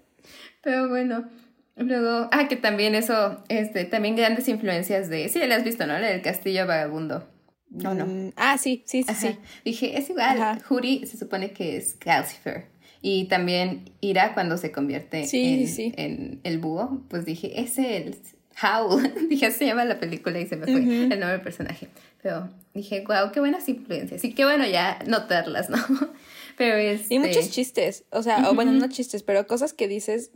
[0.62, 1.28] Pero bueno,
[1.76, 5.96] luego, ah, que también eso, este, también grandes influencias de, sí, le has visto, ¿no?
[5.96, 7.28] El castillo vagabundo.
[7.70, 8.06] No, no.
[8.06, 9.36] Mm, ah, sí, sí, sí, sí.
[9.64, 10.62] Dije, es igual.
[10.62, 12.66] Juri se supone que es Calcifer.
[13.02, 15.92] Y también Ira cuando se convierte Sí, en, sí.
[15.96, 18.16] en el búho, pues dije, es el
[18.62, 19.12] Howl.
[19.28, 20.90] dije, se llama la película y se me fue Ujú.
[20.90, 21.88] el nombre del personaje.
[22.22, 24.24] Pero dije, wow, qué buenas influencias.
[24.24, 25.76] Y qué bueno ya notarlas, ¿no?
[26.56, 27.10] Pero es...
[27.10, 30.30] Y muchos chistes, o sea, o bueno, no chistes, pero cosas que dices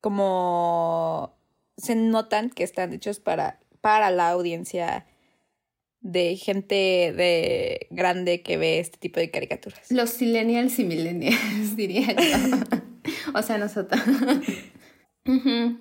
[0.00, 1.38] como
[1.76, 5.06] se notan que están hechos para, para la audiencia
[6.00, 9.90] de gente de grande que ve este tipo de caricaturas.
[9.90, 12.58] Los silenials y millennials, diría yo.
[13.34, 14.00] o sea, nosotros.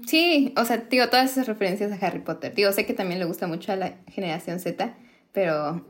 [0.06, 2.54] Sí, o sea, digo, todas esas referencias a Harry Potter.
[2.54, 4.96] Digo, sé que también le gusta mucho a la generación Z,
[5.32, 5.84] pero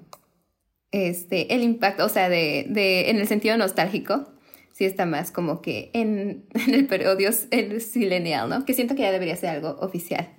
[0.91, 4.27] este, el impacto, o sea, de, de, en el sentido nostálgico,
[4.73, 7.17] sí está más como que en, en el periodo
[7.51, 8.65] el silenial, ¿no?
[8.65, 10.29] Que siento que ya debería ser algo oficial,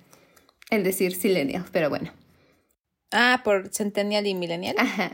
[0.69, 2.11] el decir silenial, pero bueno.
[3.11, 4.75] Ah, por Centennial y Millennial.
[4.79, 5.11] Ajá.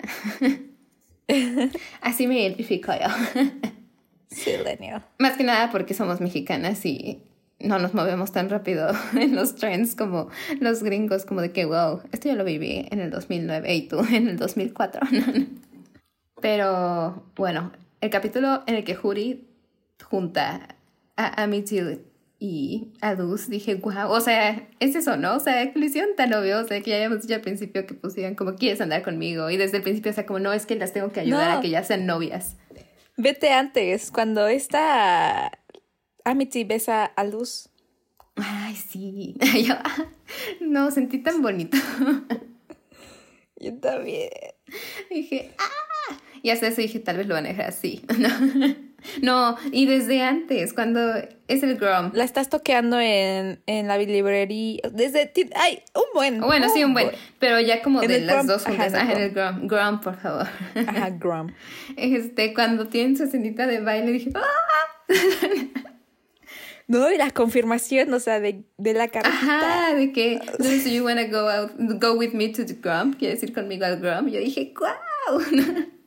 [2.02, 3.42] Así me identifico yo.
[4.58, 5.06] Millennial.
[5.18, 7.22] Más que nada porque somos mexicanas y
[7.60, 12.02] no nos movemos tan rápido en los trends como los gringos, como de que, wow,
[12.12, 15.02] esto yo lo viví en el 2009 y tú en el 2004.
[16.42, 19.48] Pero bueno, el capítulo en el que Juri
[20.04, 20.76] junta
[21.18, 22.00] a Amity
[22.42, 25.36] y a Luz, dije, wow, o sea, es eso, ¿no?
[25.36, 27.94] O sea, lo hicieron tan obvio, o sea, que ya habíamos dicho al principio que
[27.94, 29.50] pusieron como, ¿quieres andar conmigo?
[29.50, 31.58] Y desde el principio, o sea, como, no, es que las tengo que ayudar No.
[31.58, 32.56] a que ya sean novias.
[33.18, 35.52] Vete antes, cuando esta
[36.26, 37.70] Amity besa a Luz.
[38.36, 39.36] Ay, sí.
[39.66, 40.06] Yo, ah,
[40.62, 41.78] no, sentí tan bonito.
[43.58, 44.30] Yo también.
[45.10, 46.16] dije, ¡ah!
[46.42, 48.02] Y hasta eso dije, tal vez lo van a dejar así.
[49.22, 51.00] No, no y desde antes, cuando
[51.48, 52.12] es el Grom.
[52.14, 54.82] La estás toqueando en, en la librería.
[54.92, 55.26] Desde.
[55.26, 55.82] ti- ¡Ay!
[55.96, 56.42] Un buen.
[56.42, 57.10] Bueno, sí, un buen.
[57.40, 58.94] Pero ya como En de las Grom, dos juntas.
[58.94, 59.68] Ajá, en el Grom.
[59.68, 60.48] Grom, por favor.
[60.86, 61.54] Ajá, Grum.
[61.96, 65.10] Este, cuando tienen su escenita de baile, dije, ¡ah!
[66.90, 69.30] No, y la confirmación, o sea, de, de la carita.
[69.30, 73.14] Ajá, de que, do you wanna go out, go with me to the Grom?
[73.14, 74.28] ¿Quieres ir conmigo al Grom?
[74.28, 75.40] Y yo dije, ¡wow!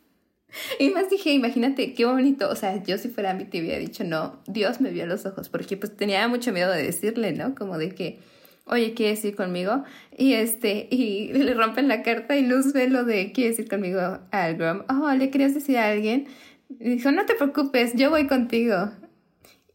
[0.78, 2.50] Y más dije, imagínate, qué bonito.
[2.50, 5.24] O sea, yo si fuera mi tía hubiera dicho, no, Dios me vio a los
[5.24, 7.54] ojos, porque pues tenía mucho miedo de decirle, ¿no?
[7.54, 8.18] Como de que,
[8.66, 9.84] oye, ¿quieres ir conmigo?
[10.16, 14.18] Y este, y le rompen la carta y Luz ve lo de, ¿quieres ir conmigo
[14.32, 14.82] al Grom?
[14.88, 16.26] Oh, ¿le querías decir a alguien?
[16.68, 18.90] Y dijo, no te preocupes, yo voy contigo.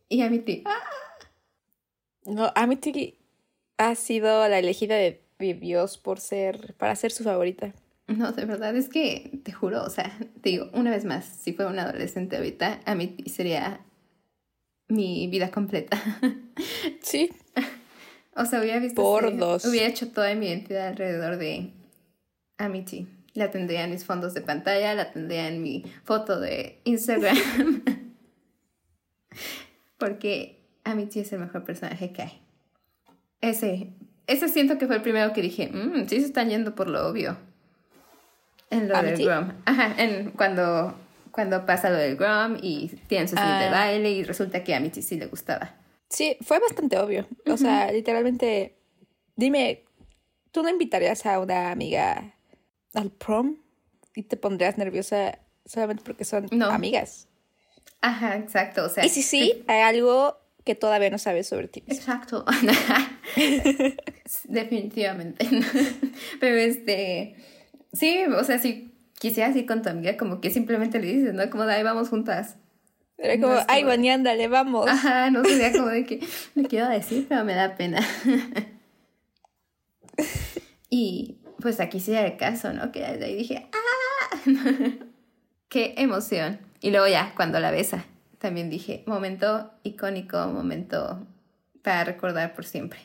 [0.09, 0.79] Y a mi tía, "Ah".
[2.25, 3.17] No, Amity
[3.77, 6.73] ha sido la elegida de Dios por ser.
[6.75, 7.73] para ser su favorita.
[8.07, 11.51] No, de verdad es que te juro, o sea, te digo, una vez más, si
[11.53, 13.81] fuera una adolescente ahorita, a mí sería
[14.87, 15.97] mi vida completa.
[17.01, 17.29] Sí.
[18.35, 19.01] o sea, hubiera visto.
[19.01, 19.65] Por ese- dos.
[19.65, 21.71] Hubiera hecho toda mi identidad alrededor de
[22.57, 23.07] Amity.
[23.33, 27.37] La tendría en mis fondos de pantalla, la tendría en mi foto de Instagram.
[29.97, 32.41] Porque Amity es el mejor personaje que hay.
[33.41, 33.89] Ese,
[34.27, 37.07] ese siento que fue el primero que dije, mmm, sí se están yendo por lo
[37.07, 37.37] obvio.
[38.69, 39.17] En lo del.
[39.23, 39.53] Grom.
[39.65, 40.95] Ajá, en cuando,
[41.31, 43.69] cuando pasa lo del Grom y tienen su de Ah.
[43.71, 45.75] baile y resulta que a Amity sí le gustaba.
[46.09, 47.27] Sí, fue bastante obvio.
[47.47, 48.75] O sea, literalmente.
[49.35, 49.83] Dime,
[50.51, 52.33] ¿tú no invitarías a una amiga
[52.93, 53.57] al prom?
[54.15, 56.67] Y te pondrías nerviosa solamente porque son No.
[56.71, 57.26] amigas.
[58.01, 58.85] Ajá, exacto.
[58.85, 61.81] O sea, Y si sí, hay algo que todavía no sabes sobre ti.
[61.87, 61.95] misma.
[62.15, 62.45] Exacto.
[64.45, 65.47] Definitivamente.
[66.39, 67.35] Pero este,
[67.93, 71.49] sí, o sea, si quisieras ir con tu amiga, como que simplemente le dices, ¿no?
[71.49, 72.57] Como de ahí vamos juntas.
[73.17, 74.87] Era No como, es ay, Bonnie, ándale, vamos.
[74.87, 76.19] Ajá, no sería como de que
[76.55, 77.99] le quiero decir, pero me da pena.
[80.89, 82.91] Y pues aquí sí era el caso, ¿no?
[82.91, 84.37] Que desde ahí dije, ¡ah!
[85.67, 86.59] ¡Qué emoción!
[86.81, 88.05] Y luego ya, cuando la besa,
[88.39, 91.25] también dije, momento icónico, momento
[91.81, 92.99] para recordar por siempre.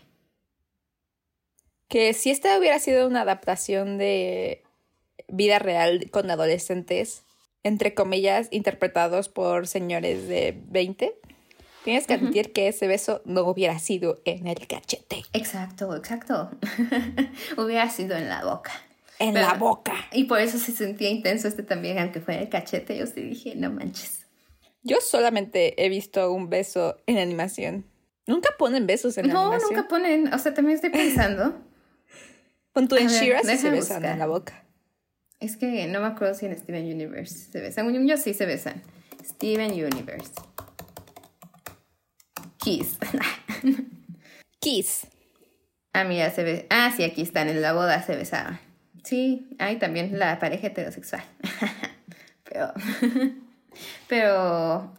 [1.88, 4.62] Que si esta hubiera sido una adaptación de
[5.28, 7.22] vida real con adolescentes,
[7.62, 11.14] entre comillas, interpretados por señores de 20,
[11.84, 16.50] tienes que admitir que ese beso no hubiera sido en el cachete, Exacto, exacto.
[17.56, 18.72] Hubiera sido en la boca.
[19.18, 19.94] En Pero- la boca.
[20.12, 22.96] Y por eso se sentía intenso este también, aunque fuera el cachete.
[22.96, 24.26] Yo sí dije, no manches.
[24.82, 27.86] Yo solamente he visto un beso en animación.
[28.26, 29.74] Nunca ponen besos en no, animación.
[29.76, 30.32] nunca ponen.
[30.34, 31.60] O sea, también estoy pensando.
[32.72, 34.12] Con tu en A ver, She-Ra sí se besan buscar.
[34.12, 34.64] en la boca.
[35.40, 38.06] Es que no me acuerdo si en Steven Universe se besan.
[38.06, 38.80] Yo sí se besan.
[39.24, 40.32] Steven Universe.
[42.58, 42.96] Kiss.
[44.60, 45.06] Kiss.
[45.92, 46.66] ah, mira, se ve.
[46.70, 47.48] Ah, sí, aquí están.
[47.48, 48.60] En la boda se besaban.
[49.02, 51.22] Sí, hay también la pareja heterosexual.
[52.44, 52.72] pero.
[54.08, 54.92] pero.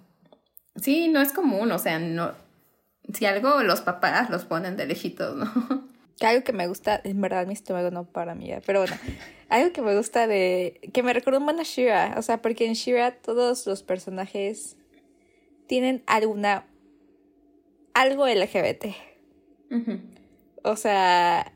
[0.75, 2.33] Sí, no es común, o sea, no.
[3.13, 5.87] Si algo los papás los ponen de lejitos, ¿no?
[6.21, 8.95] Algo que me gusta, en verdad mi estómago no para mí, pero bueno,
[9.49, 12.73] algo que me gusta de, que me recuerda un a Shira, o sea, porque en
[12.73, 14.77] Shira todos los personajes
[15.67, 16.65] tienen alguna,
[17.93, 18.95] algo LGBT.
[20.63, 21.51] O sea,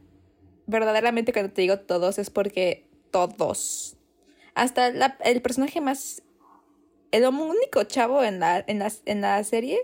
[0.68, 3.95] verdaderamente cuando te digo todos es porque todos.
[4.53, 6.24] Hasta el personaje más,
[7.11, 9.80] el único chavo en la, en la, en la serie,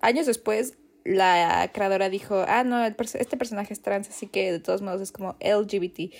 [0.00, 4.80] años después la creadora dijo, ah, no, este personaje es trans, así que de todos
[4.82, 6.14] modos es como LGBT.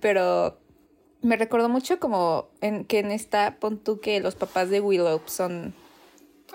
[0.00, 0.58] Pero
[1.20, 5.20] me recordó mucho como en, que en esta, pon tú que los papás de Willow
[5.26, 5.74] son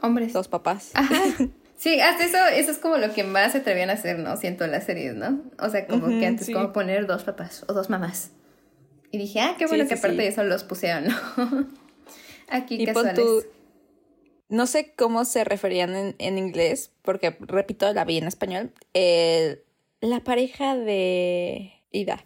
[0.01, 0.33] hombres.
[0.33, 0.91] Dos papás.
[1.77, 4.35] Sí, hasta eso, eso es como lo que más se atrevían a hacer, ¿no?
[4.35, 5.43] Siento en las series, ¿no?
[5.59, 8.31] O sea, como que antes como poner dos papás o dos mamás.
[9.11, 11.15] Y dije, ah, qué bueno que aparte de eso los pusieron, ¿no?
[12.49, 13.47] Aquí y casuales
[14.49, 18.71] no sé cómo se referían en, inglés, porque repito, la vi en español.
[18.93, 22.23] la pareja de Ida.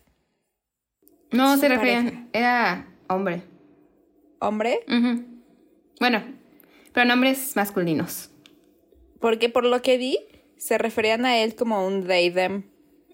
[1.31, 3.43] No, se referían, era hombre.
[4.39, 4.81] ¿Hombre?
[5.99, 6.23] Bueno,
[6.93, 8.30] pero nombres masculinos.
[9.21, 10.19] Porque por lo que vi,
[10.57, 12.63] se referían a él como un they, them.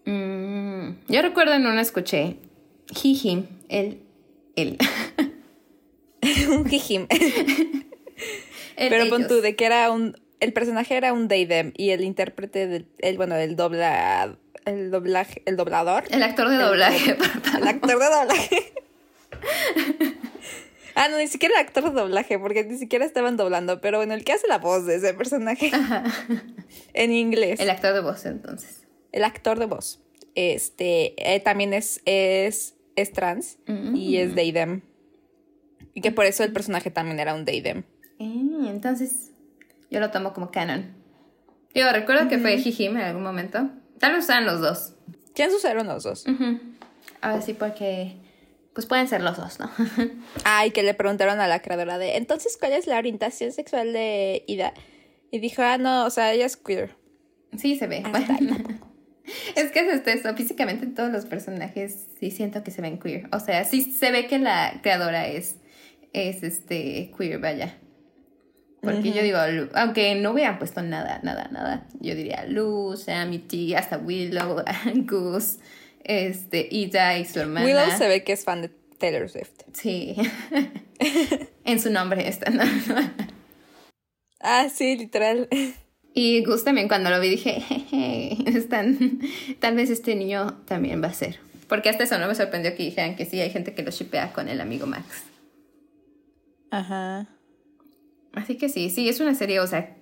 [0.06, 2.38] Mm, yo recuerdo en una escuché
[3.04, 4.02] he, him, él,
[4.56, 4.78] él.
[6.50, 7.08] un he, him.
[8.78, 10.18] Pero pon tú, de que era un.
[10.40, 12.88] El personaje era un they them y el intérprete del.
[13.00, 14.38] El, bueno, el dobla.
[14.66, 15.42] El doblaje.
[15.46, 16.04] El doblador.
[16.10, 17.12] El actor de doblaje.
[17.58, 18.74] El, actor de doblaje.
[20.98, 23.80] Ah, no, ni siquiera el actor de doblaje, porque ni siquiera estaban doblando.
[23.82, 25.72] Pero bueno, el que hace la voz de ese personaje.
[26.94, 27.60] En inglés.
[27.62, 28.86] El actor de voz, entonces.
[29.12, 30.02] El actor de voz.
[30.36, 31.14] Este.
[31.18, 32.02] Eh, también es.
[32.06, 33.60] es es trans
[33.94, 34.82] y es they them.
[35.94, 37.84] Y que por eso el personaje también era un they them.
[38.20, 39.32] Eh, entonces,
[39.90, 40.96] yo lo tomo como canon.
[41.74, 43.70] Yo recuerdo que fue Jijim en algún momento.
[44.00, 44.96] Tal vez sean los dos.
[45.36, 46.26] ¿Quién usaron los dos?
[47.22, 48.18] Ahora sí, porque
[48.78, 49.72] pues pueden ser los dos, ¿no?
[50.44, 54.44] Ay, que le preguntaron a la creadora de, entonces, ¿cuál es la orientación sexual de
[54.46, 54.72] Ida?
[55.32, 56.96] Y dijo, ah, no, o sea, ella es queer.
[57.58, 58.04] Sí, se ve.
[59.56, 63.28] es que es esto, físicamente todos los personajes sí siento que se ven queer.
[63.32, 65.56] O sea, sí se ve que la creadora es,
[66.14, 67.80] es este, queer, vaya.
[68.82, 69.40] Porque yo digo,
[69.74, 74.64] aunque no hubieran puesto nada, nada, nada, yo diría Luz, Amity, hasta Willow,
[74.98, 75.58] Gus,
[76.08, 77.66] este, Ida y su hermana.
[77.66, 79.62] Willow se ve que es fan de Taylor Swift.
[79.74, 80.16] Sí.
[81.66, 82.52] en su nombre está.
[84.40, 85.48] ah, sí, literal.
[86.14, 87.64] Y Gus también cuando lo vi dije,
[88.48, 89.20] están,
[89.60, 91.40] tal vez este niño también va a ser.
[91.68, 94.34] Porque hasta eso no me sorprendió que dijeran que sí, hay gente que lo shipea
[94.34, 95.26] con el amigo Max.
[96.72, 97.28] Ajá.
[98.34, 99.96] Así que sí, sí, es una serie, o sea,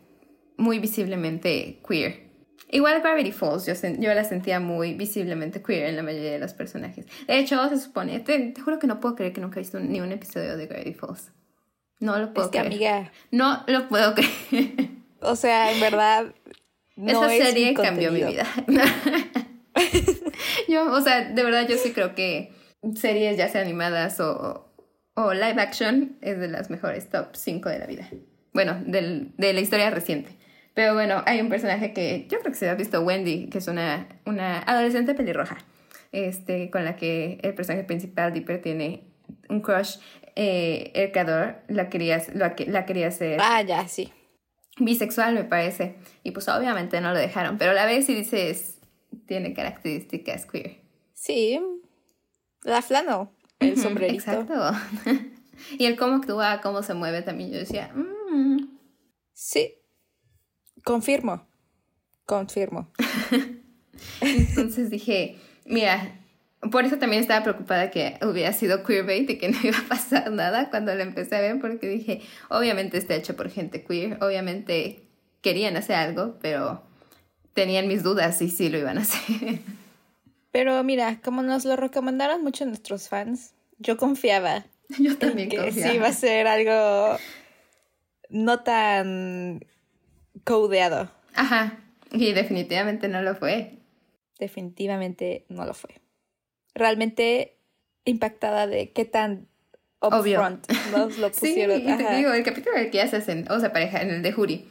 [0.57, 2.24] muy visiblemente queer.
[2.71, 6.53] Igual Gravity Falls, yo, yo la sentía muy visiblemente queer en la mayoría de los
[6.53, 7.05] personajes.
[7.27, 10.01] De hecho, se supone, te, juro que no puedo creer que nunca he visto ni
[10.01, 11.31] un episodio de Gravity Falls.
[11.99, 13.11] No lo puedo es que, amiga.
[13.31, 14.89] No lo puedo creer.
[15.21, 16.33] O sea, en verdad.
[16.95, 18.45] No Esa serie cambió mi vida.
[20.67, 22.53] yo, o sea, de verdad, yo sí creo que
[22.95, 24.71] series ya sea animadas o,
[25.15, 28.09] o live action es de las mejores top 5 de la vida.
[28.53, 30.37] Bueno, del, de la historia reciente.
[30.75, 33.67] Pero bueno, hay un personaje que yo creo que se ha visto, Wendy, que es
[33.67, 35.57] una, una adolescente pelirroja,
[36.11, 39.07] este, con la que el personaje principal, Dipper, tiene
[39.49, 39.97] un crush.
[40.35, 43.39] Eh, el creador la quería, la, la quería hacer.
[43.41, 44.11] Ah, ya, sí.
[44.77, 45.95] Bisexual, me parece.
[46.23, 47.57] Y pues obviamente no lo dejaron.
[47.57, 48.79] Pero la vez y dices,
[49.25, 50.81] tiene características queer.
[51.13, 51.59] Sí.
[52.63, 54.31] La flano el sombrerito.
[54.31, 54.71] Exacto.
[55.77, 57.51] y el cómo actúa, cómo se mueve también.
[57.51, 58.77] Yo decía, mm".
[59.33, 59.75] sí,
[60.85, 61.45] confirmo,
[62.25, 62.89] confirmo.
[64.21, 66.17] Entonces dije, mira,
[66.71, 70.31] por eso también estaba preocupada que hubiera sido queerbait y que no iba a pasar
[70.31, 75.09] nada cuando la empecé a ver, porque dije, obviamente está hecho por gente queer, obviamente
[75.41, 76.83] querían hacer algo, pero
[77.53, 79.59] tenían mis dudas y sí lo iban a hacer.
[80.51, 84.65] Pero mira, como nos lo recomendaron mucho nuestros fans, yo confiaba.
[84.99, 87.17] Yo también que Sí, iba a ser algo
[88.29, 89.65] no tan
[90.43, 91.11] codeado.
[91.33, 91.79] Ajá.
[92.11, 93.79] Y definitivamente no lo fue.
[94.39, 96.01] Definitivamente no lo fue.
[96.73, 97.57] Realmente
[98.03, 99.47] impactada de qué tan
[100.01, 101.81] upfront nos lo pusieron.
[101.81, 104.31] sí, te digo, el capítulo que ya se hacen, o sea, pareja, en el de
[104.31, 104.67] Juri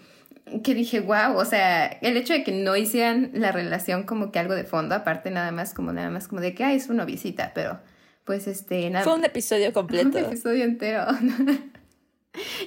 [0.63, 4.39] que dije, wow, o sea, el hecho de que no hicieran la relación como que
[4.39, 7.05] algo de fondo, aparte nada más como nada más como de que, ay, es una
[7.05, 7.81] visita, pero
[8.25, 9.05] pues este, nada.
[9.05, 10.19] Fue un episodio completo.
[10.19, 11.07] Un episodio entero.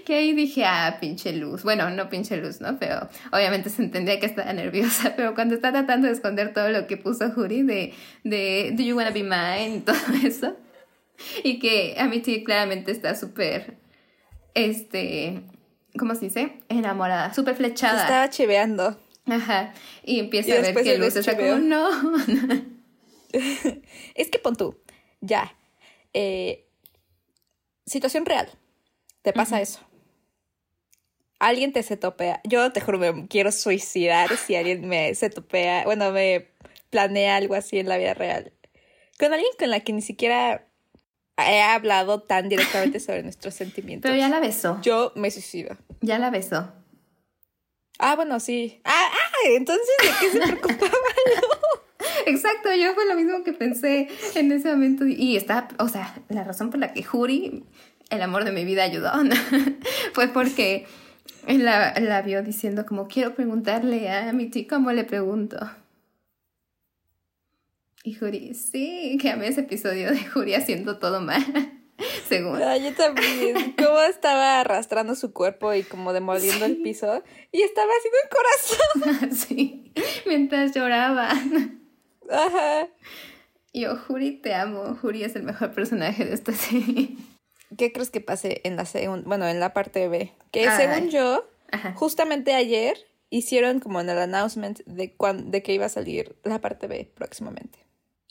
[0.06, 1.64] Que ahí dije, ah, pinche luz.
[1.64, 2.80] Bueno, no pinche luz, ¿no?
[2.80, 5.14] Pero obviamente se entendía que estaba nerviosa.
[5.16, 7.94] Pero cuando está tratando de esconder todo lo que puso Juri de,
[8.24, 10.56] de Do You Wanna Be Mine y todo eso.
[11.44, 13.78] Y que Amity claramente está súper,
[14.54, 15.42] este,
[15.98, 16.60] ¿cómo se dice?
[16.70, 18.04] Enamorada, súper flechada.
[18.04, 18.98] estaba chiveando.
[19.26, 19.74] Ajá.
[20.06, 21.90] Y empieza a ver que Luz está como, no.
[24.16, 24.80] es que pon tú,
[25.20, 25.54] ya.
[26.14, 26.68] Eh,
[27.86, 28.48] situación real.
[29.28, 29.82] Te pasa eso.
[31.38, 32.40] Alguien te se topea.
[32.46, 36.48] Yo te juro, me quiero suicidar si alguien me se topea, bueno, me
[36.92, 38.54] planea algo así en la vida real.
[39.20, 40.66] Con alguien con la que ni siquiera
[41.38, 44.10] he hablado tan directamente sobre nuestros sentimientos.
[44.10, 44.80] Pero ya la besó.
[44.82, 45.76] Yo me suicido.
[46.00, 46.72] Ya la besó.
[48.00, 48.80] Ah, bueno, sí.
[48.86, 50.94] Ah, ah entonces, ¿de qué se preocupaba?
[52.28, 55.06] Exacto, yo fue lo mismo que pensé en ese momento.
[55.06, 57.66] Y está, o sea, la razón por la que Juri,
[58.10, 59.12] el amor de mi vida, ayudó,
[60.14, 60.86] fue porque
[61.48, 65.58] la, la vio diciendo como, quiero preguntarle a mi tío cómo le pregunto.
[68.08, 71.44] Y Juri, sí, que amé ese episodio de Juri haciendo todo mal.
[72.30, 72.58] Según.
[72.60, 73.74] Yo también.
[73.78, 77.22] Cómo estaba arrastrando su cuerpo y como demoliendo el piso.
[77.52, 79.36] Y estaba haciendo el corazón.
[79.36, 79.94] sí.
[80.26, 81.32] Mientras lloraba.
[82.30, 82.88] Ajá.
[83.74, 84.96] Yo, Juri, te amo.
[85.02, 87.10] Juri es el mejor personaje de esta serie.
[87.76, 90.32] ¿Qué crees que pase en la segunda, bueno, en la parte B?
[90.52, 91.50] Que según yo,
[91.96, 92.98] justamente ayer
[93.30, 95.14] hicieron como en el announcement de,
[95.46, 97.80] de que iba a salir la parte B próximamente.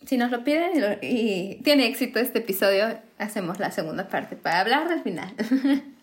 [0.05, 4.89] Si nos lo piden y, tiene éxito este episodio, hacemos la segunda parte para hablar
[4.89, 5.35] del final.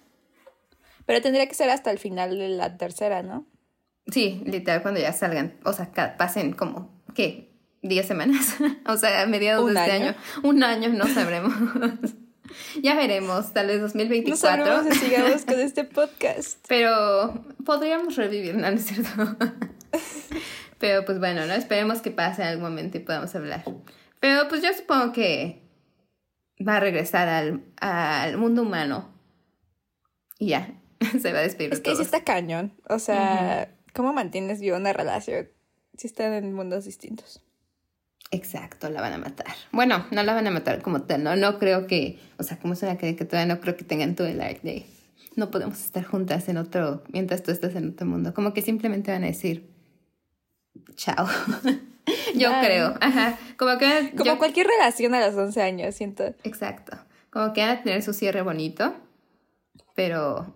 [1.06, 3.46] Pero tendría que ser hasta el final de la tercera, ¿no?
[4.08, 7.52] Sí, literal, cuando ya salgan, o sea, pasen como, ¿qué?
[7.82, 8.56] ¿Diez semanas?
[8.88, 10.16] o sea, a mediados de este año.
[10.44, 11.54] Un año no sabremos.
[12.82, 14.58] ya veremos, tal vez 2024.
[14.58, 16.64] No sabremos si sigamos con este podcast.
[16.68, 19.10] Pero podríamos revivir, ¿no, ¿No es cierto?
[20.80, 21.54] Pero pues bueno, ¿no?
[21.54, 23.64] Esperemos que pase en algún momento y podamos hablar.
[24.20, 25.62] Pero pues yo supongo que
[26.66, 29.14] va a regresar al, al mundo humano.
[30.40, 30.74] Y ya,
[31.22, 31.74] se va a despedir.
[31.74, 32.74] Es que sí está cañón.
[32.90, 35.50] O sea, ¿cómo mantienes yo una relación
[35.98, 37.42] si están en mundos distintos?
[38.34, 39.54] Exacto, la van a matar.
[39.72, 41.36] Bueno, no la van a matar como tal, ¿no?
[41.36, 44.42] No creo que, o sea, como es una todavía no creo que tengan todo el
[44.42, 44.88] art de
[45.36, 48.34] no podemos estar juntas en otro, mientras tú estás en otro mundo.
[48.34, 49.70] Como que simplemente van a decir,
[50.96, 51.28] chao.
[52.36, 53.38] yo creo, ajá.
[53.56, 54.14] Como que...
[54.18, 56.24] Como cualquier relación a los 11 años, siento.
[56.44, 56.98] Exacto.
[57.30, 58.96] Como que van a tener su cierre bonito,
[59.94, 60.56] pero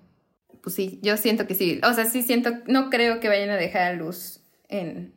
[0.64, 1.80] pues sí, yo siento que sí.
[1.84, 5.14] O sea, sí siento, no creo que vayan a dejar a luz en,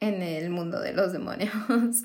[0.00, 1.52] en el mundo de los demonios.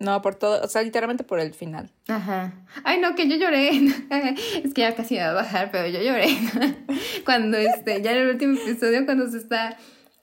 [0.00, 1.90] No, por todo, o sea, literalmente por el final.
[2.06, 2.52] Ajá.
[2.84, 3.70] Ay, no, que yo lloré.
[4.62, 6.28] es que ya casi iba a bajar, pero yo lloré.
[7.24, 9.76] cuando este, ya en el último episodio, cuando se está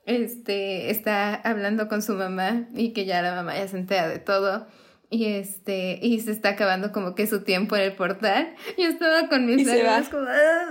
[0.06, 4.20] este, está hablando con su mamá y que ya la mamá ya se entera de
[4.20, 4.68] todo.
[5.10, 8.56] Y este, y se está acabando como que su tiempo en el portal.
[8.78, 10.66] Yo estaba con mis lágrimas como, ah,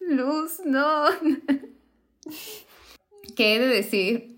[0.00, 1.06] luz, no.
[3.36, 4.31] ¿Qué he de decir?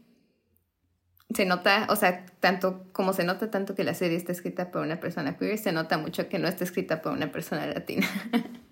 [1.34, 4.82] Se nota, o sea, tanto como se nota tanto que la serie está escrita por
[4.82, 8.06] una persona queer, se nota mucho que no está escrita por una persona latina.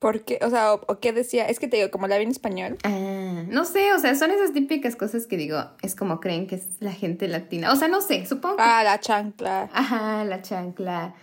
[0.00, 0.38] ¿Por qué?
[0.40, 1.46] O sea, o, qué decía?
[1.46, 2.78] Es que te digo, como la vi en español.
[2.84, 6.54] Ah, no sé, o sea, son esas típicas cosas que digo, es como creen que
[6.54, 7.70] es la gente latina.
[7.70, 8.62] O sea, no sé, supongo que...
[8.62, 9.68] Ah, la chancla.
[9.74, 11.14] Ajá, la chancla.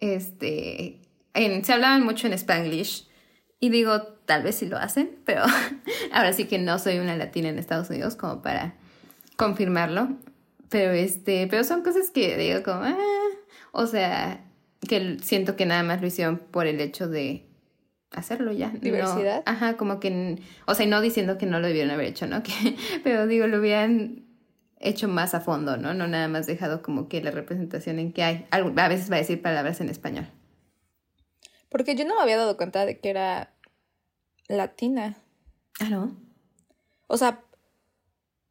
[0.00, 0.98] Este...
[1.34, 3.06] se hablaban mucho en spanglish.
[3.60, 5.42] Y digo, tal vez sí lo hacen, pero
[6.12, 8.76] ahora sí que no soy una latina en Estados Unidos como para
[9.36, 10.16] confirmarlo.
[10.68, 12.96] Pero este, pero son cosas que digo como, ah",
[13.72, 14.44] o sea,
[14.88, 17.46] que siento que nada más lo hicieron por el hecho de
[18.10, 18.70] hacerlo ya.
[18.70, 19.42] Diversidad.
[19.46, 22.42] ajá, como que, o sea, no diciendo que no lo debieron haber hecho, ¿no?
[22.42, 24.24] Que, pero digo, lo hubieran
[24.80, 25.94] hecho más a fondo, ¿no?
[25.94, 28.46] No nada más dejado como que la representación en que hay.
[28.50, 30.26] A veces va a decir palabras en español.
[31.68, 33.54] Porque yo no me había dado cuenta de que era
[34.48, 35.16] latina.
[35.80, 36.16] Ah, ¿no?
[37.06, 37.40] O sea,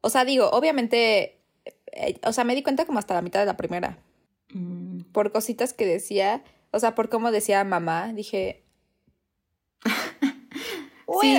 [0.02, 1.38] o sea, digo, obviamente,
[1.92, 3.98] eh, o sea, me di cuenta como hasta la mitad de la primera.
[4.52, 5.02] Mm.
[5.12, 8.62] Por cositas que decía, o sea, por cómo decía mamá, dije,
[11.20, 11.36] sí.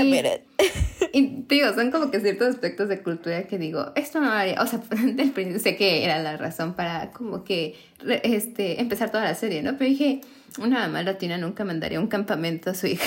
[1.16, 4.66] Y digo, son como que ciertos aspectos de cultura que digo, esto no haría, o
[4.66, 4.82] sea,
[5.60, 7.76] sé que era la razón para como que
[8.24, 9.78] este, empezar toda la serie, ¿no?
[9.78, 10.22] Pero dije,
[10.60, 13.06] una mamá latina nunca mandaría un campamento a su hija.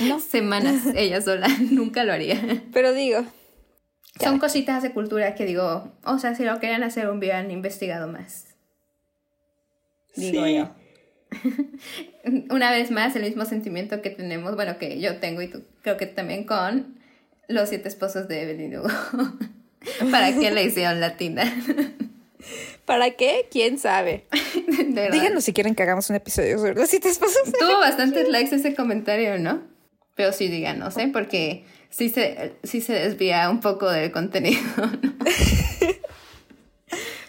[0.00, 0.20] No.
[0.20, 2.62] Semanas ella sola, nunca lo haría.
[2.72, 3.24] Pero digo.
[4.20, 8.46] Son cositas de cultura que digo, o sea, si lo querían hacer, hubieran investigado más.
[10.16, 10.70] Digo yo.
[12.50, 15.96] una vez más el mismo sentimiento que tenemos, bueno, que yo tengo y tú creo
[15.96, 16.98] que también con
[17.48, 18.88] los siete esposos de Evelyn Hugo.
[20.10, 21.44] ¿Para qué le hicieron latina?
[22.84, 23.48] ¿Para qué?
[23.50, 24.26] ¿Quién sabe?
[25.12, 27.42] Díganos si quieren que hagamos un episodio sobre los siete esposos.
[27.58, 29.62] Tuvo bastantes likes ese comentario, ¿no?
[30.14, 31.10] Pero sí díganos, ¿eh?
[31.12, 35.12] Porque sí se, sí se desvía un poco del contenido, ¿no?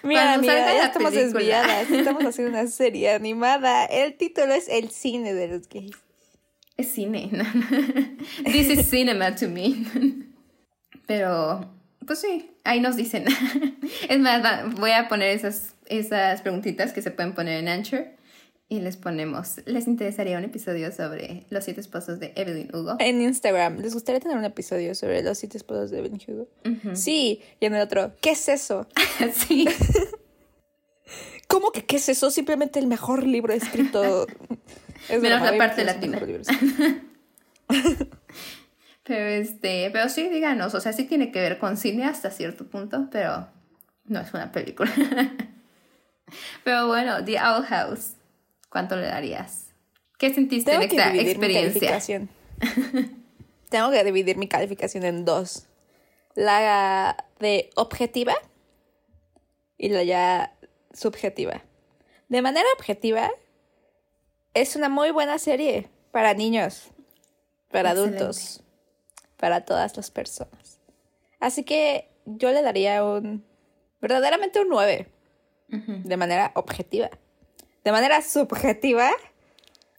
[0.01, 1.91] Mira, mira, ya estamos desviadas.
[1.91, 3.85] Estamos haciendo una serie animada.
[3.85, 5.97] El título es El cine de los gays.
[6.77, 7.29] Es cine.
[7.31, 7.43] ¿no?
[8.45, 9.85] This is cinema to me.
[11.05, 11.69] Pero,
[12.05, 13.25] pues sí, ahí nos dicen.
[14.09, 18.07] Es más, voy a poner esas, esas preguntitas que se pueden poner en Anchor
[18.71, 22.97] y les ponemos, ¿les interesaría un episodio sobre los siete esposos de Evelyn Hugo?
[22.99, 26.47] En Instagram, ¿les gustaría tener un episodio sobre los siete esposos de Evelyn Hugo?
[26.93, 28.87] Sí, y en el otro, ¿qué es eso?
[29.33, 29.67] sí.
[31.47, 32.29] ¿Cómo que qué es eso?
[32.29, 34.27] Simplemente el mejor libro escrito.
[35.09, 36.21] es Menos la parte latina.
[39.03, 42.67] pero este, pero sí, díganos, o sea, sí tiene que ver con cine hasta cierto
[42.67, 43.47] punto, pero
[44.05, 44.91] no es una película.
[46.63, 48.11] pero bueno, The Owl House.
[48.69, 49.73] ¿Cuánto le darías?
[50.17, 52.27] ¿Qué sentiste en esta experiencia?
[53.69, 55.67] Tengo que dividir mi calificación en dos.
[56.35, 58.35] La de objetiva
[59.77, 60.55] y la ya
[60.93, 61.63] subjetiva.
[62.27, 63.31] De manera objetiva,
[64.53, 66.89] es una muy buena serie para niños,
[67.71, 68.63] para adultos,
[69.37, 70.79] para todas las personas.
[71.39, 73.45] Así que yo le daría un,
[74.01, 75.07] verdaderamente un 9,
[75.67, 77.09] de manera objetiva
[77.83, 79.11] de manera subjetiva,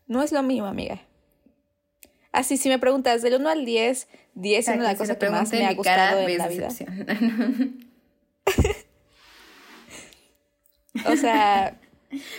[0.07, 1.01] no es lo mismo, amiga.
[2.33, 5.31] Así, si me preguntas del 1 al 10, 10 es una de las cosas que
[5.31, 6.68] más me ha gustado en la vida.
[11.07, 11.81] o sea...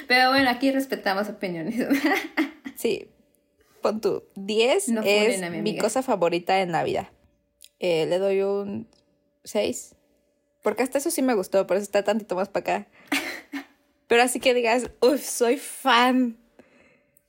[0.08, 1.88] Pero bueno, aquí respetamos opiniones.
[2.76, 3.10] sí,
[3.82, 7.12] pon tú, 10 es mi, cosa favorita en la vida.
[7.80, 8.90] Eh, le doy un
[9.46, 9.96] 6.
[10.62, 12.88] Porque hasta eso sí me gustó, pero eso está tantito más para acá.
[14.12, 16.36] Pero así que digas, uff, soy fan.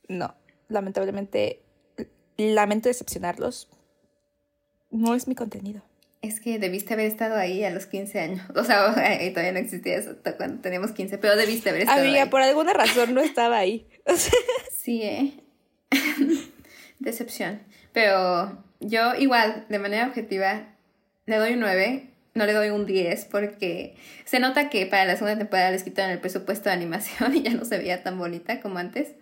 [0.08, 0.34] No,
[0.68, 1.62] lamentablemente,
[2.36, 3.68] lamento decepcionarlos.
[4.90, 5.84] No es mi contenido.
[6.22, 8.40] Es que debiste haber estado ahí a los 15 años.
[8.56, 12.42] O sea, todavía no existía eso cuando teníamos 15, pero debiste haber estado Amiga, por
[12.42, 13.86] alguna razón no estaba ahí.
[14.72, 15.34] sí, ¿eh?
[16.98, 17.62] Decepción.
[17.92, 20.74] Pero yo igual, de manera objetiva,
[21.26, 25.16] le doy un 9 no le doy un 10 porque se nota que para la
[25.16, 28.60] segunda temporada les quitaron el presupuesto de animación y ya no se veía tan bonita
[28.60, 29.14] como antes.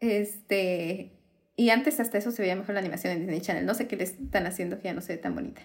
[0.00, 1.12] Este.
[1.56, 3.64] Y antes hasta eso se veía mejor la animación en Disney Channel.
[3.64, 5.62] No sé qué le están haciendo que ya no se ve tan bonita.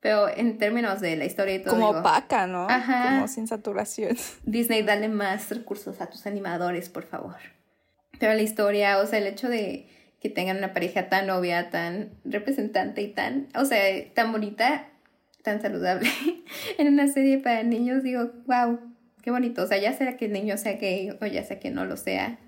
[0.00, 1.74] Pero en términos de la historia y todo.
[1.74, 2.66] Como opaca, ¿no?
[2.68, 3.16] Ajá.
[3.16, 4.16] Como sin saturación.
[4.44, 7.36] Disney, dale más recursos a tus animadores, por favor.
[8.18, 9.86] Pero la historia, o sea, el hecho de
[10.20, 13.80] que tengan una pareja tan obvia, tan representante y tan, o sea,
[14.14, 14.88] tan bonita,
[15.42, 16.10] tan saludable
[16.78, 18.78] en una serie para niños, digo, wow,
[19.22, 19.62] qué bonito.
[19.62, 21.96] O sea, ya sea que el niño sea gay o ya sea que no lo
[21.96, 22.38] sea,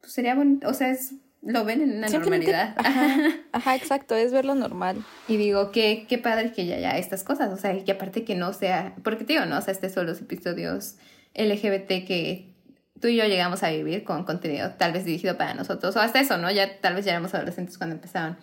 [0.00, 0.68] pues sería bonito.
[0.68, 2.74] O sea, es, lo ven en una normalidad.
[3.52, 5.04] Ajá, exacto, es verlo normal.
[5.28, 7.52] Y digo, qué, qué padre que ya haya estas cosas.
[7.52, 10.06] O sea, y que aparte que no sea, porque digo, no, o sea, este son
[10.06, 10.96] los episodios
[11.34, 12.52] LGBT que
[13.00, 16.20] tú y yo llegamos a vivir con contenido tal vez dirigido para nosotros, o hasta
[16.20, 16.50] eso, ¿no?
[16.50, 18.38] Ya tal vez ya éramos adolescentes cuando empezaban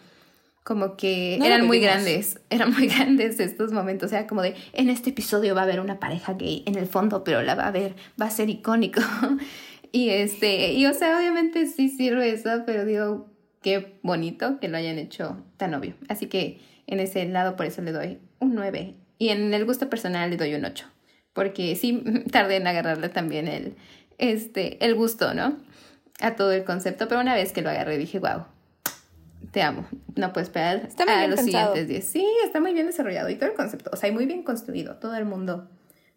[0.70, 4.90] como que eran muy grandes, eran muy grandes estos momentos, o sea, como de, en
[4.90, 7.72] este episodio va a haber una pareja gay en el fondo, pero la va a
[7.72, 9.02] ver, va a ser icónico.
[9.92, 13.32] y este, y o sea, obviamente sí sirve eso, pero digo,
[13.64, 15.96] qué bonito que lo hayan hecho tan obvio.
[16.08, 19.90] Así que en ese lado por eso le doy un 9 y en el gusto
[19.90, 20.86] personal le doy un 8,
[21.34, 23.76] porque sí tardé en agarrarle también el,
[24.20, 25.58] este, el gusto, ¿no?
[26.20, 28.46] A todo el concepto, pero una vez que lo agarré dije, wow,
[29.52, 29.88] te amo.
[30.16, 32.06] No puedo esperar está a los siguientes 10.
[32.06, 35.16] Sí, está muy bien desarrollado y todo el concepto, o sea, muy bien construido, todo
[35.16, 35.70] el mundo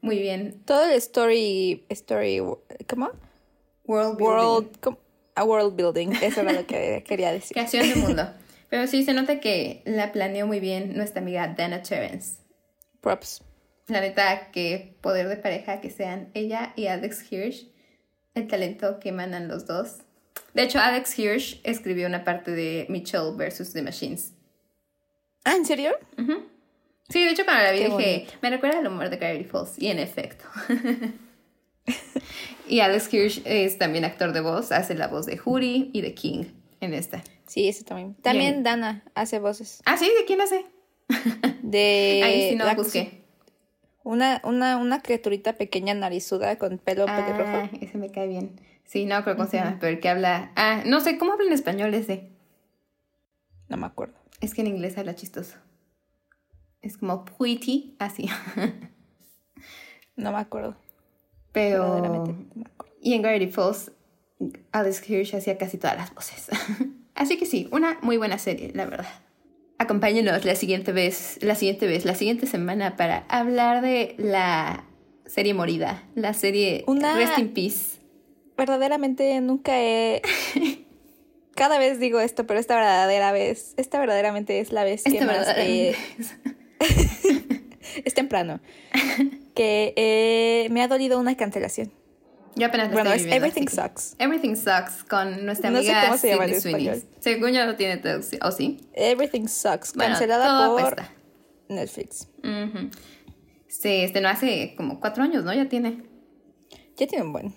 [0.02, 0.60] muy bien.
[0.64, 2.42] Todo el story, story,
[2.88, 3.12] ¿cómo?
[3.84, 4.96] World building.
[5.36, 7.52] a world building, eso era lo que quería decir.
[7.52, 8.28] Creación de mundo.
[8.68, 12.38] Pero sí, se nota que la planeó muy bien nuestra amiga Dana Terrence.
[13.00, 13.42] Props.
[13.86, 17.68] La neta, que poder de pareja que sean ella y Alex Hirsch,
[18.34, 19.98] el talento que emanan los dos
[20.55, 24.33] de hecho, Alex Hirsch escribió una parte de Mitchell versus The Machines.
[25.45, 25.93] ¿Ah, en serio?
[27.09, 29.89] Sí, de hecho cuando la vi dije, me recuerda al humor de Gravity Falls, y
[29.89, 30.45] en efecto.
[32.68, 36.14] y Alex Hirsch es también actor de voz, hace la voz de Huri y de
[36.14, 36.45] King
[36.80, 37.22] en esta.
[37.47, 38.14] Sí, ese también.
[38.16, 39.83] También Dana hace voces.
[39.85, 40.64] Ah, sí, ¿de quién hace?
[41.62, 42.20] de...
[42.24, 43.21] Ahí sí no la busqué.
[44.05, 47.42] Una, una, una criaturita pequeña narizuda con pelo pelirrojo.
[47.44, 48.61] Ah, ese me cae bien.
[48.84, 50.53] Sí, no creo cómo se llama, pero el que habla.
[50.57, 52.30] Ah, no sé, ¿cómo habla en español ese?
[53.68, 54.14] No me acuerdo.
[54.40, 55.57] Es que en inglés habla chistoso.
[56.82, 58.28] Es como pretty, así.
[60.14, 60.76] No me acuerdo.
[61.53, 61.82] Pero.
[61.82, 62.94] Verdaderamente no me acuerdo.
[63.00, 63.90] Y en Gravity Falls,
[64.72, 66.48] Alex Hirsch hacía casi todas las voces.
[67.14, 69.09] Así que sí, una muy buena serie, la verdad.
[69.83, 74.85] Acompáñenos la siguiente vez, la siguiente vez, la siguiente semana para hablar de la
[75.26, 77.99] serie morida, la serie Una- Rest in Peace.
[78.57, 80.22] Verdaderamente nunca he.
[81.57, 85.26] Cada vez digo esto, pero esta verdadera vez, esta verdaderamente es la vez que Esta
[85.26, 85.49] más
[88.05, 88.61] es temprano.
[89.55, 91.93] que eh, me ha dolido una cancelación.
[92.55, 94.14] Yo apenas la Bueno, estoy es Everything Sucks.
[94.18, 97.03] Everything Sucks con nuestra No sé amiga cómo se llama en español.
[97.20, 98.40] Según yo no tiene traducción.
[98.44, 98.80] ¿O sí?
[98.92, 99.94] Everything Sucks.
[99.94, 100.96] Bueno, Cancelada por.
[101.68, 102.28] Netflix.
[103.68, 105.55] Sí, este no hace como cuatro años, ¿no?
[105.55, 106.03] Ya tiene.
[106.96, 107.55] Ya tiene un buen.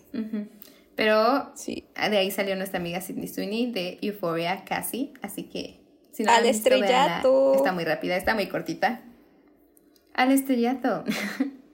[0.96, 1.90] Pero Sí.
[2.10, 5.82] de ahí salió nuestra amiga Sydney Sweeney de Euphoria casi, así que
[6.14, 6.58] si no Al véanla.
[6.58, 7.56] estrellato.
[7.56, 9.02] Está muy rápida, está muy cortita.
[10.14, 11.04] Al estrellato.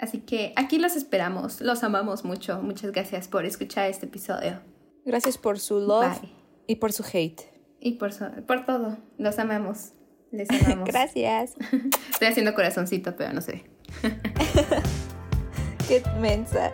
[0.00, 2.60] así que aquí los esperamos, los amamos mucho.
[2.62, 4.60] Muchas gracias por escuchar este episodio
[5.04, 6.30] Gracias por su love Bye.
[6.66, 7.40] y por su hate.
[7.80, 8.98] y por, so- por todo.
[9.16, 9.92] Los amamos.
[10.30, 10.88] Les amamos.
[10.88, 11.54] Gracias.
[12.10, 13.64] Estoy haciendo corazoncito, pero no ve.
[15.88, 16.70] Qué mensa.